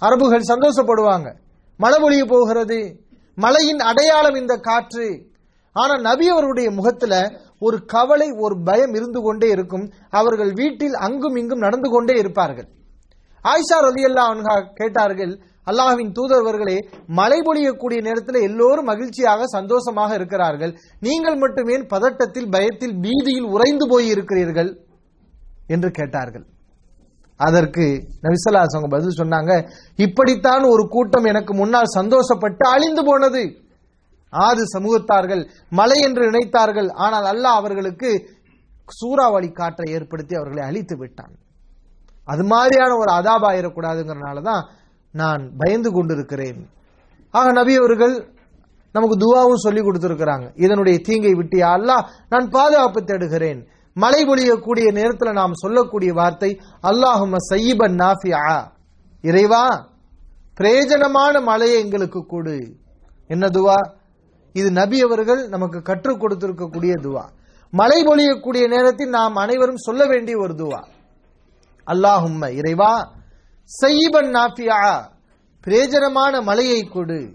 [0.00, 1.36] அரபுகள் சந்தோஷப்படுவாங்க.
[1.76, 3.00] மழை பொழிய போகிறது.
[3.34, 5.30] மழையின் அடையாளம் இந்த காற்று.
[5.72, 9.92] ஆனா நபி அவருடைய முகத்துல ஒரு கவலை ஒரு பயம் இருந்து கொண்டே இருக்கும்.
[10.10, 12.68] அவர்கள் வீட்டில் அங்கும் இங்கும் நடந்து கொண்டே இருப்பார்கள்.
[13.44, 15.40] ஆயிஷா ரலியல்லா கேட்டார்கள்
[15.70, 16.78] அல்லாஹ்வின் தூதர்வர்களே
[17.18, 20.72] மழை பொழியக்கூடிய நேரத்தில் எல்லோரும் மகிழ்ச்சியாக சந்தோஷமாக இருக்கிறார்கள்.
[21.06, 24.70] நீங்கள் மட்டுமே பதட்டத்தில் பயத்தில் பீதியில் உறைந்து போய் இருக்கிறீர்கள்
[25.74, 26.44] என்று கேட்டார்கள்.
[27.40, 27.84] அதற்கு
[28.24, 28.62] நவிசலா
[28.94, 29.52] பதில் சொன்னாங்க
[30.06, 33.42] இப்படித்தான் ஒரு கூட்டம் எனக்கு முன்னால் சந்தோஷப்பட்டு அழிந்து போனது.
[34.32, 35.42] ஆது சமூகத்தார்கள்
[35.78, 36.88] மலை என்று நினைத்தார்கள்.
[37.04, 38.10] ஆனால் அல்லாஹ் அவர்களுக்கு
[38.98, 41.34] சூறாவளி காற்றை ஏற்படுத்தி அவர்களை அழித்து விட்டான்.
[42.32, 44.62] அது மாதிரியான ஒரு அதாபாயிரக்கூடாதுங்கிறனால தான்
[45.12, 46.68] நான் பயந்து கொண்டிருக்கிறேன்.
[47.30, 48.14] ஆக நபி அவர்கள்
[48.92, 50.52] நமக்கு துவாவும் சொல்லி கொடுத்திருக்கிறாங்க.
[50.54, 53.66] இதனுடைய தீங்கை விட்டு அல்லாஹ் நான் பாதுகாப்பு தேடுகிறேன்.
[53.94, 58.68] மழை பொழியக்கூடிய நேரத்தில் நாம் சொல்லக்கூடிய வார்த்தை அல்லாஹும சையீபன் நாஃபியா.
[59.22, 59.90] இறைவா
[60.60, 62.76] பிரயோஜனமான மழையை எங்களுக்கு கொடு.
[63.26, 63.76] என்ன துவா?
[64.52, 67.24] இது நபி அவர்கள் நமக்கு கற்றுக் கொடுத்திருக்கக்கூடிய துவா.
[67.70, 70.80] மழை பொழியக்கூடிய நேரத்தில் நாம் அனைவரும் சொல்ல வேண்டிய ஒரு துவா.
[71.86, 73.12] அல்லாஹும்ம இறைவா
[73.64, 75.08] சையீபன் நாஃபியா
[75.66, 77.34] பிரேஜனமான மலையை கொடு.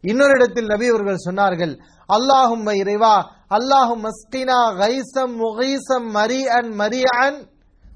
[0.00, 7.48] இன்னொரு இடத்தில் நபி அவர்கள் சொன்னார்கள் அல்லாஹும் இறைவா அல்லாஹும் மஸ்கினா கைசம் முகைசம் மரியன் மரியன்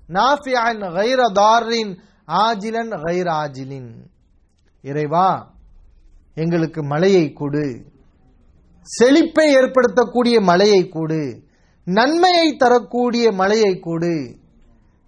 [0.08, 3.90] நாஃபியன் கைர தாரின் ஆஜிலன் கைர ஆஜிலின்.
[4.82, 5.52] இறைவா
[6.34, 7.84] எங்களுக்கு மழையை கொடு.
[8.82, 11.42] செழிப்பை ஏற்படுத்தக்கூடிய மழையை கொடு.
[11.84, 14.36] நன்மையை தரக்கூடிய மழையை கொடு.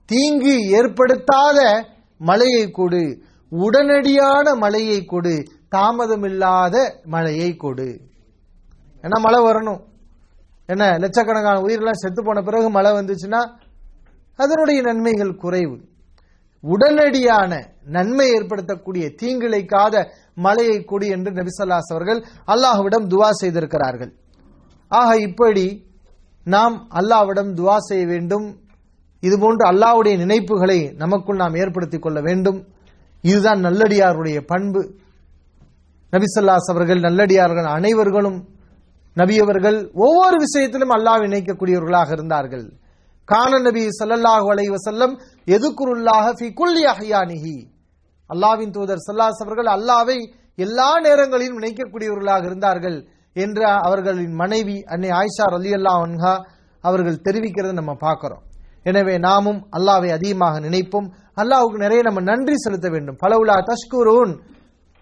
[0.07, 1.87] தீங்கு ஏற்படுத்தாத
[2.23, 3.23] மழையை கொடு.
[3.51, 5.45] உடனடியான மழையை கொடு.
[5.71, 8.01] தாமதமில்லாத மழையை கொடு.
[9.03, 9.81] ஏன்னா மழை வரணும்.
[10.67, 13.51] என்ன லட்சக்கணக்கான உயிரெல்லாம் செத்து போன பிறகு மழை வந்துச்சுன்னா
[14.37, 15.81] அதனுடைய நன்மைகள் குறைவு.
[16.63, 24.13] உடனடியான நன்மை ஏற்படுத்தக்கூடிய தீங்கிழைக்காத மழையை கொடு என்று நபிசல்லாஸ் அவர்கள் அல்லாஹுவிடம் துவா செய்திருக்கிறார்கள்.
[24.89, 25.87] ஆக இப்படி
[26.45, 28.62] நாம் அல்லாவிடம் துவா செய்ய வேண்டும்.
[29.23, 32.59] இதுபோன்று அல்லாஹ்வுடைய நினைப்புகளை நமக்குள் நாம் ஏற்படுத்திக் கொள்ள வேண்டும்.
[33.25, 34.83] இதுதான் நல்லடியாருடைய பண்பு.
[36.13, 38.39] நபிசல்லாஸ் அவர்கள் நல்லடியார்கள் அனைவர்களும்
[39.17, 42.67] நபியவர்கள் ஒவ்வொரு விஷயத்திலும் அல்லாஹ் இணைக்கக்கூடியவர்களாக இருந்தார்கள்.
[43.29, 45.15] கான நபி ஸல்லல்லாஹு அலைவ செல்லம்
[45.57, 47.57] எதுக்குருல்லாஹ ஃபி குல்லி அஹ்யானிஹி.
[48.31, 50.19] அல்லாஹ்வின் தூதர் சல்லாஸ் அவர்கள் அல்லாவை
[50.65, 52.99] எல்லா நேரங்களிலும் நினைக்கக்கூடியவர்களாக இருந்தார்கள்
[53.37, 55.93] என்று அவர்களின் மனைவி அன்னை ஆயிஷா அலி அல்லா
[56.85, 58.43] அவர்கள் தெரிவிக்கிறதை நம்ம பார்க்கிறோம்.
[58.83, 61.09] எனவே நாமும் அல்லாவை அதிகமாக நினைப்போம்.
[61.41, 63.19] அல்லாவுக்கு நிறைய நம்ம நன்றி செலுத்த வேண்டும்.
[63.23, 64.33] பலவுலா தஷ்கூரூன்.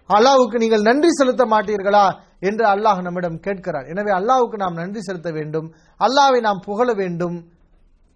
[0.09, 2.05] அல்லாவுக்கு நீங்கள் நன்றி செலுத்த மாட்டீர்களா
[2.39, 3.85] என்று அல்லாஹ் நம்மிடம் கேட்கிறார்.
[3.85, 5.67] எனவே அல்லாவுக்கு நாம் நன்றி செலுத்த வேண்டும்.
[5.99, 7.37] அல்லாவை நாம் புகழ வேண்டும்.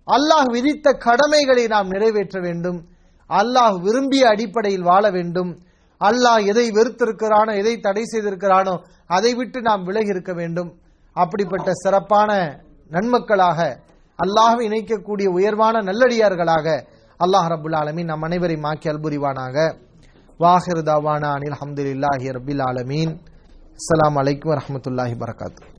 [0.08, 2.80] அல்லாஹ் விதித்த கடமைகளை நாம் நிறைவேற்ற வேண்டும்.
[3.30, 5.52] அல்லாஹ் விரும்பிய அடிப்படையில் வாழ வேண்டும்.
[6.02, 8.76] அல்லாஹ் எதை வெறுத்திருக்கிறானோ எதை தடை செய்திருக்கிறானோ
[9.08, 10.70] அதை விட்டு நாம் விலகி இருக்க வேண்டும்.
[11.16, 12.32] அப்படிப்பட்ட சிறப்பான
[12.92, 13.60] நன்மக்களாக
[14.20, 16.68] அல்லாஹ் இணைக்கக்கூடிய உயர்வான நல்லடியார்களாக
[17.20, 19.58] அல்லாஹ் ரபுல் ஆலமீன் நம் அனைவரையும் ஆக்கி அல்புரிவானாக.
[20.40, 23.14] வாஹிர் தாவானா அனில் அஹமதுல்லாஹி ரபில் ஆலமீன்.
[23.80, 25.75] அஸ்லாம் அலைக்கும் வரமத்துல்லாஹி வரகாத்து